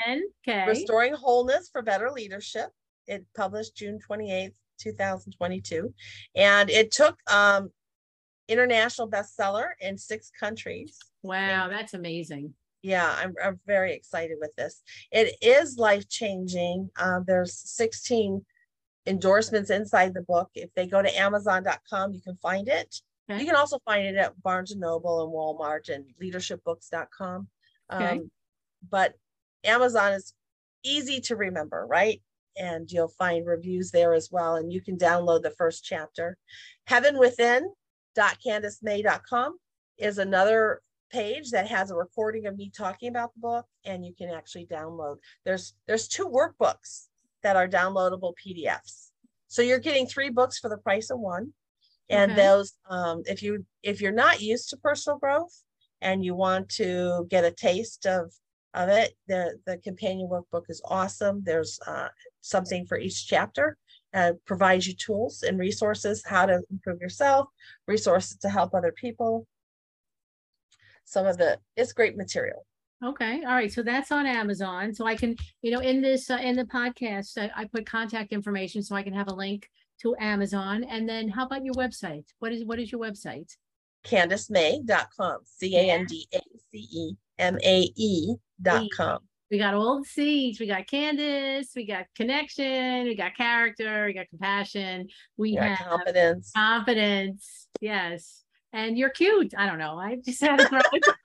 Okay. 0.47 0.65
Restoring 0.67 1.13
Wholeness 1.13 1.69
for 1.71 1.81
Better 1.81 2.09
Leadership. 2.09 2.69
It 3.07 3.25
published 3.35 3.75
June 3.75 3.99
28th, 4.09 4.53
2022. 4.79 5.93
And 6.35 6.69
it 6.69 6.91
took 6.91 7.17
um 7.31 7.69
international 8.47 9.09
bestseller 9.09 9.69
in 9.79 9.97
six 9.97 10.31
countries. 10.37 10.97
Wow, 11.21 11.67
that's 11.69 11.93
amazing. 11.93 12.53
Yeah, 12.81 13.13
I'm, 13.17 13.33
I'm 13.43 13.59
very 13.67 13.93
excited 13.93 14.37
with 14.39 14.55
this. 14.55 14.81
It 15.11 15.35
is 15.41 15.77
life 15.77 16.07
changing. 16.09 16.89
Um, 16.97 17.25
there's 17.27 17.57
16 17.57 18.45
endorsements 19.05 19.69
inside 19.69 20.13
the 20.13 20.21
book. 20.21 20.49
If 20.55 20.69
they 20.75 20.87
go 20.87 21.01
to 21.01 21.19
Amazon.com, 21.19 22.13
you 22.13 22.21
can 22.21 22.37
find 22.41 22.69
it. 22.69 22.95
Okay. 23.29 23.41
You 23.41 23.45
can 23.45 23.55
also 23.55 23.79
find 23.85 24.07
it 24.07 24.15
at 24.15 24.41
Barnes 24.41 24.71
and 24.71 24.81
Noble 24.81 25.23
and 25.23 25.33
Walmart 25.33 25.93
and 25.93 26.05
leadershipbooks.com. 26.21 27.47
Um, 27.89 28.03
okay. 28.03 28.19
But 28.89 29.13
Amazon 29.63 30.13
is 30.13 30.33
easy 30.83 31.19
to 31.21 31.35
remember, 31.35 31.85
right? 31.85 32.21
And 32.57 32.91
you'll 32.91 33.13
find 33.17 33.45
reviews 33.45 33.91
there 33.91 34.13
as 34.13 34.29
well. 34.31 34.55
And 34.55 34.71
you 34.71 34.81
can 34.81 34.97
download 34.97 35.43
the 35.43 35.51
first 35.51 35.83
chapter. 35.83 36.37
Heaven 36.87 37.17
Within 37.17 37.71
www.candacemae.com 38.17 39.57
is 39.97 40.17
another 40.17 40.81
page 41.11 41.51
that 41.51 41.67
has 41.67 41.91
a 41.91 41.95
recording 41.95 42.45
of 42.45 42.55
me 42.55 42.71
talking 42.75 43.09
about 43.09 43.33
the 43.33 43.39
book 43.39 43.65
and 43.85 44.05
you 44.05 44.13
can 44.15 44.29
actually 44.29 44.65
download 44.67 45.17
there's 45.43 45.73
there's 45.87 46.07
two 46.07 46.27
workbooks 46.27 47.07
that 47.41 47.55
are 47.55 47.67
downloadable 47.67 48.33
pdfs 48.45 49.09
so 49.47 49.63
you're 49.63 49.79
getting 49.79 50.05
three 50.05 50.29
books 50.29 50.59
for 50.59 50.69
the 50.69 50.77
price 50.77 51.09
of 51.09 51.19
one 51.19 51.51
and 52.11 52.31
okay. 52.31 52.41
those 52.41 52.73
um, 52.89 53.23
if 53.25 53.41
you 53.41 53.65
if 53.81 54.01
you're 54.01 54.11
not 54.11 54.39
used 54.39 54.69
to 54.69 54.77
personal 54.77 55.17
growth 55.17 55.63
and 56.01 56.23
you 56.23 56.35
want 56.35 56.69
to 56.69 57.25
get 57.29 57.43
a 57.43 57.51
taste 57.51 58.05
of 58.05 58.31
of 58.73 58.89
it 58.89 59.13
the 59.27 59.57
the 59.65 59.77
companion 59.79 60.29
workbook 60.29 60.63
is 60.69 60.81
awesome 60.85 61.41
there's 61.43 61.79
uh, 61.87 62.07
something 62.41 62.85
for 62.85 62.97
each 62.97 63.27
chapter 63.27 63.77
uh, 64.13 64.33
provides 64.45 64.87
you 64.87 64.93
tools 64.93 65.43
and 65.43 65.59
resources 65.59 66.23
how 66.25 66.45
to 66.45 66.61
improve 66.71 66.99
yourself, 67.01 67.47
resources 67.87 68.37
to 68.37 68.49
help 68.49 68.73
other 68.73 68.91
people. 68.91 69.45
Some 71.05 71.25
of 71.25 71.37
the 71.37 71.59
it's 71.75 71.93
great 71.93 72.17
material. 72.17 72.65
Okay, 73.03 73.43
all 73.45 73.53
right. 73.53 73.71
So 73.71 73.81
that's 73.81 74.11
on 74.11 74.25
Amazon. 74.25 74.93
So 74.93 75.05
I 75.05 75.15
can, 75.15 75.35
you 75.61 75.71
know, 75.71 75.79
in 75.79 76.01
this 76.01 76.29
uh, 76.29 76.35
in 76.41 76.55
the 76.55 76.65
podcast, 76.65 77.37
I, 77.37 77.51
I 77.61 77.65
put 77.65 77.85
contact 77.85 78.33
information 78.33 78.83
so 78.83 78.95
I 78.95 79.03
can 79.03 79.13
have 79.13 79.29
a 79.29 79.33
link 79.33 79.69
to 80.01 80.15
Amazon. 80.19 80.83
And 80.83 81.07
then 81.07 81.29
how 81.29 81.45
about 81.45 81.63
your 81.63 81.75
website? 81.75 82.25
What 82.39 82.51
is 82.51 82.65
what 82.65 82.79
is 82.79 82.91
your 82.91 83.01
website? 83.01 83.55
CandaceMae.com. 84.05 85.39
C 85.45 85.77
A 85.77 85.91
N 85.91 86.05
D 86.05 86.27
A 86.33 86.39
C 86.71 86.87
E 86.91 87.17
M 87.39 87.57
A 87.63 87.91
E 87.95 88.35
dot 88.61 88.87
com 88.95 89.19
we 89.49 89.57
got 89.57 89.73
all 89.73 89.99
the 89.99 90.05
seeds. 90.05 90.59
We 90.59 90.67
got 90.67 90.87
Candace, 90.87 91.71
we 91.75 91.85
got 91.85 92.05
connection, 92.15 93.05
we 93.05 93.15
got 93.15 93.35
character, 93.35 94.05
we 94.05 94.13
got 94.13 94.29
compassion, 94.29 95.07
we 95.37 95.55
have 95.55 95.79
confidence. 95.79 96.51
Confidence. 96.55 97.67
Yes. 97.81 98.43
And 98.71 98.97
you're 98.97 99.09
cute. 99.09 99.53
I 99.57 99.65
don't 99.65 99.79
know. 99.79 99.97
I 99.97 100.17
just 100.23 100.41
had 100.41 100.59
it 100.59 100.69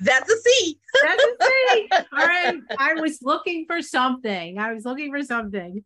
That's 0.00 0.30
a 0.30 0.36
C. 0.36 0.78
That's 1.02 1.24
a 1.24 1.44
C. 1.44 1.88
All 1.92 2.26
right. 2.26 2.60
I 2.78 2.94
was 2.94 3.20
looking 3.22 3.64
for 3.66 3.80
something. 3.80 4.58
I 4.58 4.72
was 4.72 4.84
looking 4.84 5.10
for 5.10 5.22
something. 5.22 5.82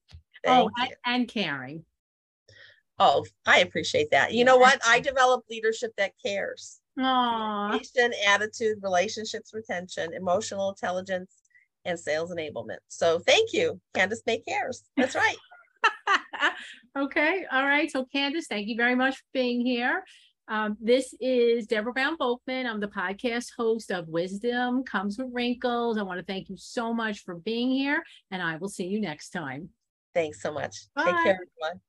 Oh, 0.46 0.48
Thank 0.48 0.72
oh, 0.72 0.82
and, 0.82 0.94
and, 1.04 1.28
caring. 1.28 1.84
Oh, 2.98 3.24
I 3.46 3.60
appreciate 3.60 4.10
that. 4.10 4.32
You 4.32 4.44
know 4.44 4.56
what? 4.56 4.80
I 4.84 4.98
develop 4.98 5.44
leadership 5.48 5.92
that 5.98 6.12
cares. 6.24 6.80
Aww. 6.98 7.80
attitude, 8.26 8.78
relationships, 8.82 9.52
retention, 9.54 10.12
emotional 10.14 10.70
intelligence, 10.70 11.32
and 11.84 11.98
sales 11.98 12.32
enablement. 12.32 12.78
So 12.88 13.20
thank 13.20 13.52
you, 13.52 13.80
Candace 13.94 14.22
Mae 14.26 14.42
Cares. 14.46 14.84
That's 14.96 15.14
right. 15.14 15.36
okay. 16.98 17.44
All 17.50 17.64
right. 17.64 17.90
So 17.90 18.04
Candace, 18.12 18.46
thank 18.48 18.68
you 18.68 18.76
very 18.76 18.94
much 18.94 19.16
for 19.16 19.24
being 19.32 19.64
here. 19.64 20.02
Um, 20.48 20.78
this 20.80 21.14
is 21.20 21.66
Deborah 21.66 21.92
Brown 21.92 22.16
Volkman. 22.16 22.66
I'm 22.66 22.80
the 22.80 22.88
podcast 22.88 23.48
host 23.56 23.90
of 23.90 24.08
Wisdom 24.08 24.82
Comes 24.82 25.18
with 25.18 25.28
Wrinkles. 25.30 25.98
I 25.98 26.02
want 26.02 26.18
to 26.20 26.24
thank 26.24 26.48
you 26.48 26.56
so 26.56 26.94
much 26.94 27.22
for 27.22 27.34
being 27.34 27.70
here, 27.70 28.02
and 28.30 28.42
I 28.42 28.56
will 28.56 28.70
see 28.70 28.86
you 28.86 28.98
next 28.98 29.30
time. 29.30 29.68
Thanks 30.14 30.40
so 30.40 30.50
much. 30.50 30.74
Bye. 30.96 31.04
Take 31.04 31.14
care, 31.16 31.34
everyone. 31.34 31.80